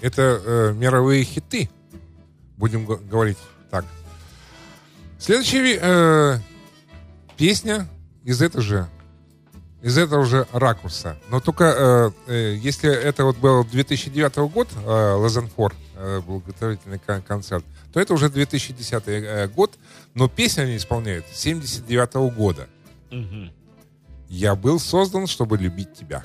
это 0.00 0.42
э, 0.44 0.72
мировые 0.72 1.22
хиты. 1.22 1.70
Будем 2.56 2.84
говорить 2.84 3.38
так. 3.70 3.84
Следующая 5.20 5.78
э, 5.80 6.38
песня 7.36 7.86
из 8.24 8.42
этого 8.42 8.60
же 8.60 8.88
из 9.82 9.98
этого 9.98 10.24
же 10.24 10.46
ракурса. 10.52 11.16
Но 11.28 11.40
только 11.40 11.64
э, 11.64 12.10
э, 12.32 12.54
если 12.56 12.90
это 12.90 13.24
вот 13.24 13.36
был 13.38 13.64
2009 13.64 14.36
год, 14.52 14.68
э, 14.74 15.12
Лазенфор, 15.14 15.74
э, 15.96 16.20
благотворительный 16.20 16.98
кон- 17.00 17.22
концерт, 17.22 17.64
то 17.92 18.00
это 18.00 18.14
уже 18.14 18.30
2010 18.30 19.02
э, 19.06 19.48
год, 19.48 19.78
но 20.14 20.28
песню 20.28 20.64
они 20.64 20.76
исполняют 20.76 21.26
с 21.32 21.38
79 21.40 22.14
года. 22.34 22.68
Я 24.28 24.54
был 24.54 24.78
создан, 24.80 25.26
чтобы 25.26 25.58
любить 25.58 25.92
тебя. 25.92 26.24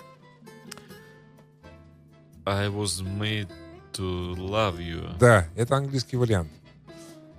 I 2.46 2.68
was 2.70 3.02
made 3.02 3.50
to 3.94 4.36
love 4.36 4.78
you. 4.78 5.18
Да, 5.20 5.50
это 5.56 5.76
английский 5.76 6.16
вариант. 6.16 6.50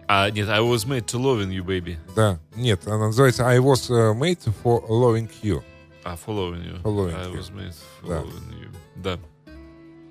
А, 0.06 0.30
нет, 0.30 0.48
I 0.48 0.60
was 0.60 0.86
made 0.86 1.06
to 1.06 1.18
loving 1.18 1.50
you, 1.50 1.64
baby. 1.64 1.96
Да, 2.16 2.38
нет, 2.56 2.86
она 2.86 3.06
называется 3.06 3.46
I 3.46 3.58
was 3.58 3.88
uh, 3.90 4.14
made 4.18 4.38
for 4.62 4.86
loving 4.88 5.30
you. 5.42 5.62
А, 6.10 6.16
following 6.16 6.64
you. 6.64 6.80
Following 6.82 7.14
I 7.14 7.26
you. 7.26 7.36
was 7.36 7.50
made 7.50 7.74
for 8.00 8.08
Да. 8.08 8.20
you. 8.22 8.68
Да. 8.96 9.18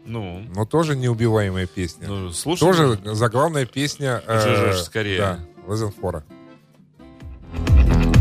Ну, 0.06 0.46
Но 0.56 0.66
тоже 0.66 0.96
неубиваемая 0.96 1.66
песня. 1.68 2.08
Ну, 2.08 2.32
слушай, 2.32 2.60
Тоже 2.60 3.00
заглавная 3.16 3.66
песня... 3.66 4.22
э, 4.28 4.74
скорее. 4.76 5.18
Да, 5.18 5.40
Лазенфора. 5.66 6.24
Ce 7.54 8.17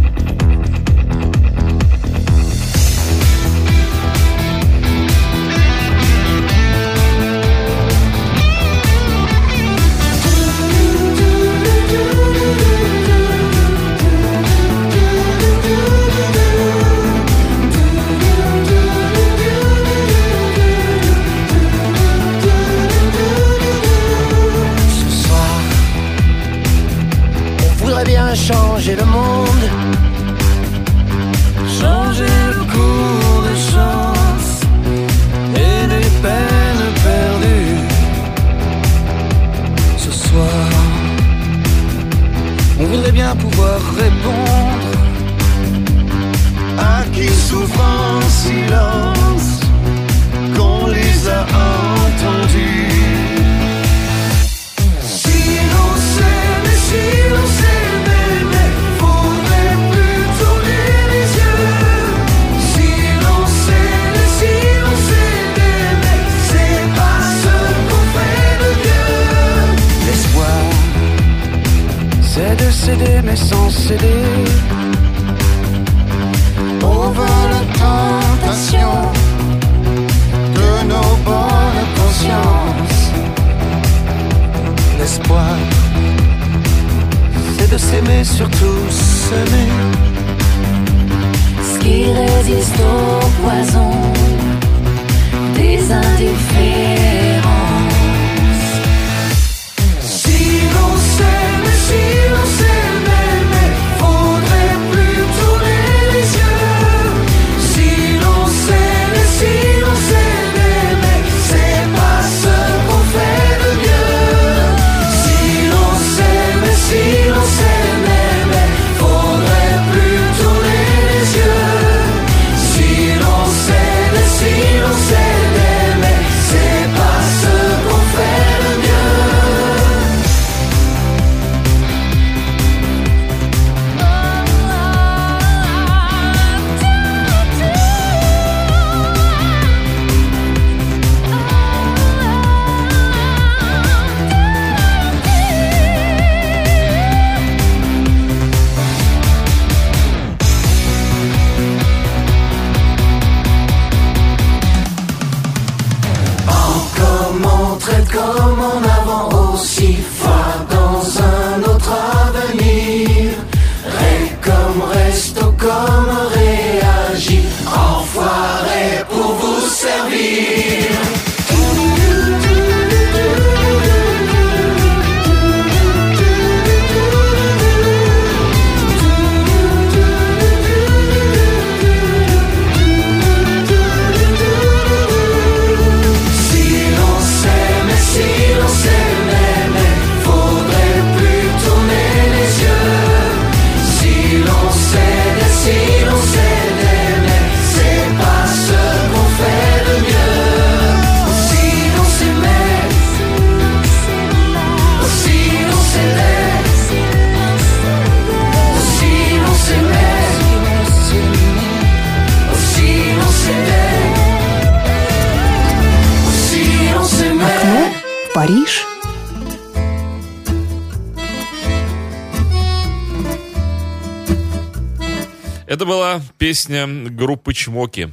была 226.14 226.22
песня 226.38 226.86
группы 227.11 227.52
Чмоки. 227.52 228.12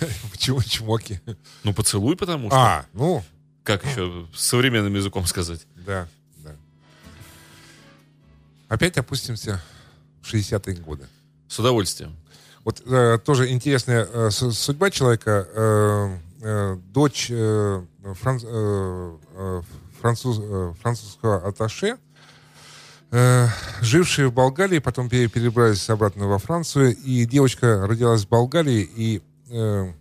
Почему 0.30 0.62
чмоки? 0.62 1.20
Ну, 1.64 1.74
поцелуй, 1.74 2.16
потому 2.16 2.48
что. 2.48 2.56
А, 2.56 2.86
ну, 2.94 3.22
Как 3.64 3.84
еще 3.84 4.26
современным 4.34 4.94
языком 4.94 5.26
сказать? 5.26 5.66
да, 5.86 6.08
да. 6.38 6.52
Опять 8.68 8.96
опустимся 8.96 9.62
в 10.22 10.32
60-е 10.32 10.76
годы. 10.76 11.06
С 11.48 11.58
удовольствием. 11.58 12.16
Вот 12.64 12.82
э, 12.86 13.18
тоже 13.24 13.50
интересная 13.50 14.06
э, 14.10 14.30
судьба 14.30 14.90
человека. 14.90 15.46
Э, 15.54 16.18
э, 16.42 16.76
дочь 16.92 17.26
э, 17.30 17.84
фран- 18.22 18.40
э, 18.42 19.16
э, 19.34 19.62
француз- 20.00 20.40
э, 20.40 20.74
французского 20.80 21.46
атташе, 21.46 21.96
э, 23.10 23.46
жившие 23.80 24.28
в 24.28 24.32
Болгарии, 24.34 24.78
потом 24.78 25.08
пере- 25.08 25.28
перебрались 25.28 25.88
обратно 25.90 26.26
во 26.26 26.38
Францию, 26.38 26.96
и 26.96 27.24
девочка 27.26 27.86
родилась 27.86 28.24
в 28.24 28.28
Болгарии, 28.28 28.88
и 28.96 29.22
э, 29.50 29.92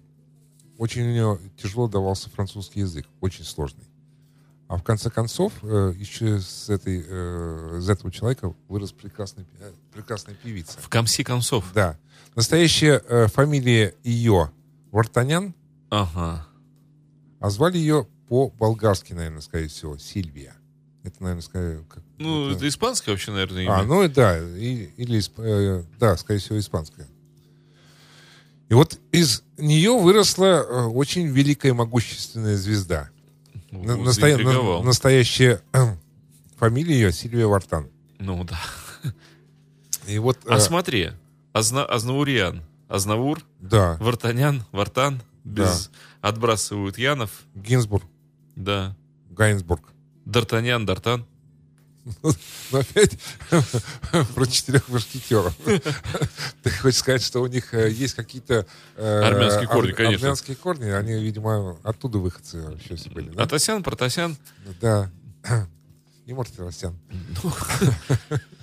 очень 0.78 1.04
у 1.04 1.12
нее 1.12 1.40
тяжело 1.58 1.88
давался 1.88 2.30
французский 2.30 2.82
язык, 2.82 3.06
очень 3.22 3.44
сложный. 3.44 3.86
А 4.68 4.78
в 4.78 4.84
конце 4.84 5.10
концов, 5.10 5.54
э, 5.64 5.94
еще 5.98 6.40
с 6.40 6.70
этой, 6.70 7.04
э, 7.08 7.78
из 7.80 7.90
этого 7.90 8.12
человека 8.12 8.54
вырос 8.68 8.92
прекрасный, 8.92 9.46
э, 9.60 9.72
прекрасная 9.92 10.36
певица. 10.36 10.78
В 10.80 10.90
комси 10.90 11.24
концов. 11.24 11.66
Да. 11.74 11.98
Настоящая 12.36 13.02
э, 13.08 13.28
фамилия 13.28 13.96
ее 14.04 14.52
Вартанян, 14.92 15.56
Ага. 15.90 16.46
а 17.40 17.50
звали 17.50 17.78
ее 17.80 18.08
по-болгарски, 18.28 19.14
наверное, 19.14 19.42
скорее 19.42 19.70
всего, 19.70 19.98
Сильвия. 19.98 20.54
Это, 21.04 21.24
наверное, 21.24 21.42
скорее... 21.42 21.84
как- 21.90 22.04
Ну, 22.20 22.52
это 22.52 22.68
испанское 22.68 23.14
вообще, 23.16 23.32
наверное, 23.32 23.64
имя. 23.64 23.74
А, 23.80 23.84
ну 23.84 24.08
да, 24.10 24.38
и- 24.38 24.90
или, 24.98 25.22
э, 25.38 25.84
да, 26.00 26.18
скорее 26.18 26.40
всего, 26.40 26.60
испанское. 26.60 27.08
И 28.68 28.74
вот 28.74 29.00
из 29.12 29.42
нее 29.58 29.98
выросла 29.98 30.64
э, 30.64 30.84
очень 30.86 31.28
великая 31.28 31.74
могущественная 31.74 32.56
звезда. 32.58 33.10
Вот 33.72 33.98
настоя- 34.00 34.38
на- 34.38 34.84
настоящая 34.84 35.62
э, 35.74 35.96
фамилия 36.58 36.94
ее 36.96 37.12
Сильвия 37.14 37.48
Вартан. 37.48 37.88
Ну 38.20 38.44
да. 38.44 38.60
И 40.08 40.18
вот... 40.20 40.38
А 40.48 40.58
э, 40.58 40.60
смотри, 40.60 41.12
Азна, 41.54 41.86
Азнауриан, 41.86 42.64
Азнавур, 42.88 43.42
Да. 43.60 43.98
Вартанян, 44.00 44.64
Вартан, 44.72 45.22
без 45.44 45.90
отбрасывают 46.22 46.98
Янов, 46.98 47.44
Гинзбург, 47.56 48.06
да, 48.56 48.96
Гайнсбург. 49.30 49.84
Д'Артаньян, 50.26 50.86
Д'Артан. 50.86 51.24
Ну, 52.24 52.34
опять 52.80 53.18
про 54.36 54.46
четырех 54.46 54.88
мушкетеров. 54.90 55.56
Ты 56.64 56.70
хочешь 56.72 57.00
сказать, 57.00 57.22
что 57.22 57.42
у 57.42 57.48
них 57.48 57.74
э, 57.74 57.90
есть 57.92 58.16
какие-то... 58.16 58.66
э, 58.96 59.22
Армянские 59.22 59.68
корни, 59.68 59.92
конечно. 59.92 60.28
Армянские 60.28 60.56
корни, 60.56 60.90
они, 60.90 61.14
видимо, 61.14 61.78
оттуда 61.84 62.18
выходцы 62.18 62.62
вообще 62.62 62.96
все 62.96 63.10
были. 63.10 63.36
Атасян, 63.40 63.84
Протасян. 63.84 64.38
Да. 64.82 65.10
И 66.26 66.34
Мартиросян. 66.34 66.98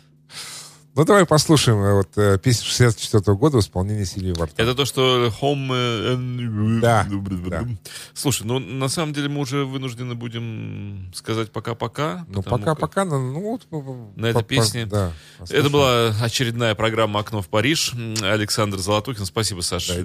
Ну, 0.96 1.04
давай 1.04 1.26
послушаем 1.26 1.78
э, 1.82 1.92
вот 1.92 2.08
э, 2.16 2.38
песню 2.38 2.64
64 2.64 3.36
года 3.36 3.58
в 3.58 3.60
исполнении 3.60 4.04
Сильвии 4.04 4.32
Вартан. 4.32 4.54
Это 4.56 4.74
то, 4.74 4.86
что 4.86 5.30
Home... 5.42 5.68
э, 5.70 6.80
Да, 6.80 7.06
да. 7.50 7.68
Слушай, 8.14 8.46
ну 8.46 8.58
на 8.58 8.88
самом 8.88 9.12
деле 9.12 9.28
мы 9.28 9.40
уже 9.40 9.66
вынуждены 9.66 10.14
будем 10.14 11.12
сказать 11.14 11.52
пока-пока. 11.52 12.24
Ну, 12.30 12.42
пока-пока, 12.42 13.04
как 13.04 13.10
ну, 13.10 13.30
ну, 13.30 13.80
вот... 13.80 14.16
На 14.16 14.26
этой 14.26 14.42
песне. 14.42 14.86
Да. 14.86 15.12
Это 15.50 15.68
была 15.68 16.16
очередная 16.22 16.74
программа 16.74 17.20
«Окно 17.20 17.42
в 17.42 17.48
Париж». 17.48 17.92
Александр 18.22 18.78
Золотухин. 18.78 19.26
Спасибо, 19.26 19.60
Саш. 19.60 19.88
Да. 19.88 20.02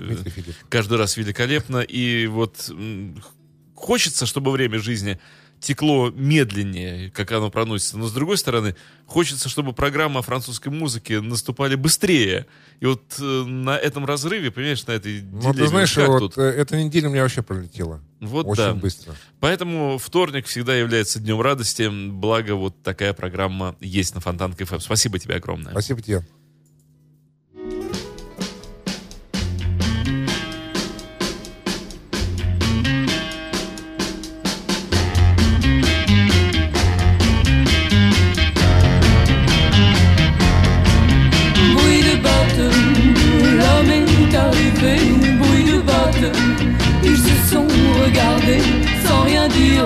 Каждый 0.67 0.97
раз 0.97 1.15
великолепно. 1.15 1.77
И 1.77 2.27
вот 2.27 2.69
хочется, 3.75 4.25
чтобы 4.25 4.51
время 4.51 4.77
жизни 4.79 5.21
текло 5.62 6.09
медленнее, 6.09 7.12
как 7.12 7.32
оно 7.32 7.49
проносится. 7.51 7.97
Но, 7.97 8.07
с 8.07 8.12
другой 8.12 8.38
стороны, 8.38 8.76
хочется, 9.05 9.47
чтобы 9.47 9.74
программы 9.74 10.20
о 10.20 10.22
французской 10.24 10.70
музыке 10.70 11.22
наступали 11.22 11.76
быстрее. 11.76 12.47
И 12.80 12.86
вот 12.88 13.03
э, 13.20 13.24
на 13.24 13.78
этом 13.78 14.05
разрыве, 14.05 14.49
понимаешь, 14.51 14.86
на 14.88 14.91
этой 14.93 15.22
Ну, 15.22 15.39
дилемме, 15.39 15.53
ты 15.59 15.68
знаешь, 15.68 15.95
вот 15.97 16.20
тут? 16.20 16.38
э, 16.38 16.41
эта 16.41 16.76
неделя 16.82 17.09
у 17.09 17.12
меня 17.12 17.22
вообще 17.22 17.43
пролетела. 17.43 18.01
Вот 18.20 18.47
Очень 18.47 18.64
да. 18.64 18.74
быстро. 18.74 19.16
Поэтому 19.39 19.97
вторник 19.97 20.47
всегда 20.47 20.76
является 20.76 21.20
днем 21.20 21.39
радости. 21.41 21.89
Благо, 22.09 22.55
вот 22.55 22.82
такая 22.84 23.14
программа 23.14 23.76
есть 23.80 24.16
на 24.16 24.22
Фонтан 24.22 24.53
КФМ. 24.53 24.80
Спасибо 24.80 25.20
тебе 25.20 25.36
огромное. 25.36 25.72
Спасибо 25.72 26.01
тебе. 26.01 26.26
Sans 49.05 49.21
rien 49.21 49.47
dire. 49.47 49.85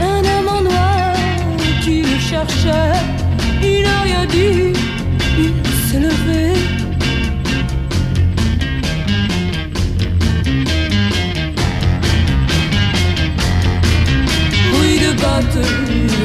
Un 0.00 0.20
homme 0.20 0.48
en 0.48 0.62
noir 0.62 1.14
qui 1.82 2.02
le 2.02 2.18
cherchait, 2.18 2.98
il 3.62 3.82
n'a 3.82 4.00
rien 4.02 4.24
dit, 4.26 4.72
il 5.38 5.52
s'est 5.86 6.00
levé. 6.00 6.52
Bruit 14.72 14.98
de 15.06 15.12
bottes, 15.22 15.66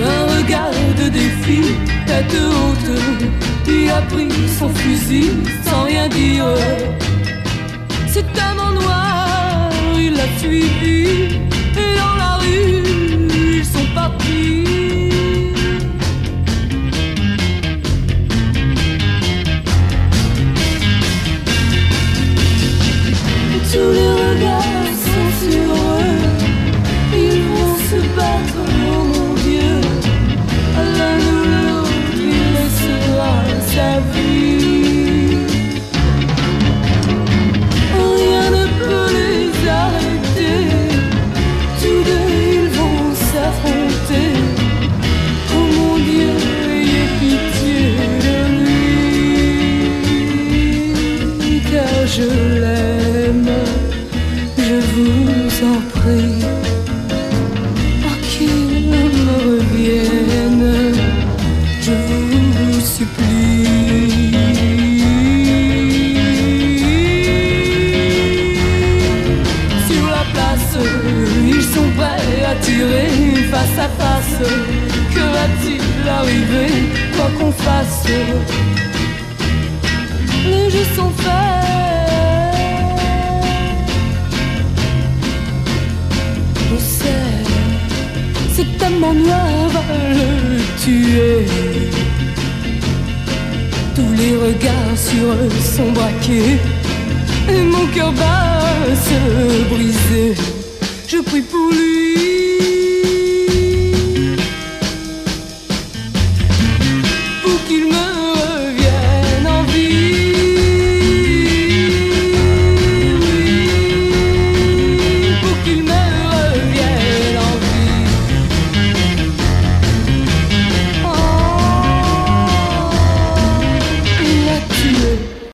un 0.06 0.38
regard 0.38 0.72
de 0.98 1.10
défi, 1.10 1.62
tête 2.06 2.36
haute, 2.36 3.02
il 3.68 3.90
a 3.90 4.02
pris 4.02 4.30
son 4.60 4.70
fusil 4.70 5.32
sans 5.66 5.84
rien 5.84 6.08
dire. 6.08 6.46
Suivi, 10.40 11.40
et 11.76 11.96
dans 12.00 12.16
la 12.16 12.38
rue, 12.38 12.84
ils 13.58 13.66
sont 13.66 13.86
partis. 13.94 14.64